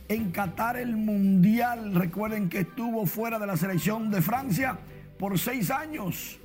en 0.08 0.32
Qatar 0.32 0.76
el 0.76 0.96
Mundial. 0.96 1.94
Recuerden 1.94 2.48
que 2.48 2.60
estuvo 2.60 3.06
fuera 3.06 3.38
de 3.38 3.46
la 3.46 3.56
selección 3.56 4.10
de 4.10 4.22
Francia 4.22 4.76
por 5.18 5.38
seis 5.38 5.70
años. 5.70 6.39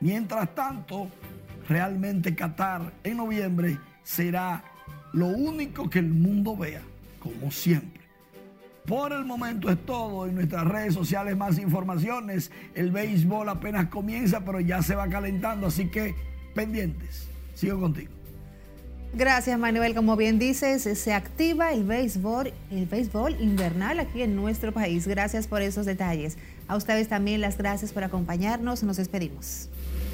Mientras 0.00 0.54
tanto, 0.54 1.08
realmente 1.68 2.34
Qatar 2.34 2.92
en 3.04 3.18
noviembre 3.18 3.78
será 4.02 4.64
lo 5.12 5.26
único 5.26 5.90
que 5.90 5.98
el 5.98 6.08
mundo 6.08 6.56
vea, 6.56 6.82
como 7.18 7.50
siempre. 7.50 8.00
Por 8.86 9.12
el 9.12 9.24
momento 9.24 9.70
es 9.70 9.78
todo. 9.84 10.26
En 10.26 10.34
nuestras 10.34 10.66
redes 10.66 10.94
sociales 10.94 11.36
más 11.36 11.58
informaciones. 11.58 12.50
El 12.74 12.90
béisbol 12.90 13.48
apenas 13.48 13.88
comienza, 13.88 14.44
pero 14.44 14.58
ya 14.60 14.82
se 14.82 14.94
va 14.94 15.08
calentando, 15.08 15.66
así 15.66 15.88
que 15.88 16.14
pendientes. 16.54 17.28
Sigo 17.54 17.78
contigo. 17.78 18.10
Gracias 19.12 19.58
Manuel, 19.58 19.94
como 19.94 20.16
bien 20.16 20.38
dices, 20.38 20.82
se 20.82 21.12
activa 21.12 21.72
el 21.72 21.82
béisbol, 21.82 22.52
el 22.70 22.86
béisbol 22.86 23.40
invernal 23.40 23.98
aquí 23.98 24.22
en 24.22 24.36
nuestro 24.36 24.72
país. 24.72 25.08
Gracias 25.08 25.48
por 25.48 25.62
esos 25.62 25.84
detalles. 25.84 26.38
A 26.68 26.76
ustedes 26.76 27.08
también 27.08 27.40
las 27.40 27.58
gracias 27.58 27.92
por 27.92 28.04
acompañarnos. 28.04 28.84
Nos 28.84 28.98
despedimos. 28.98 29.68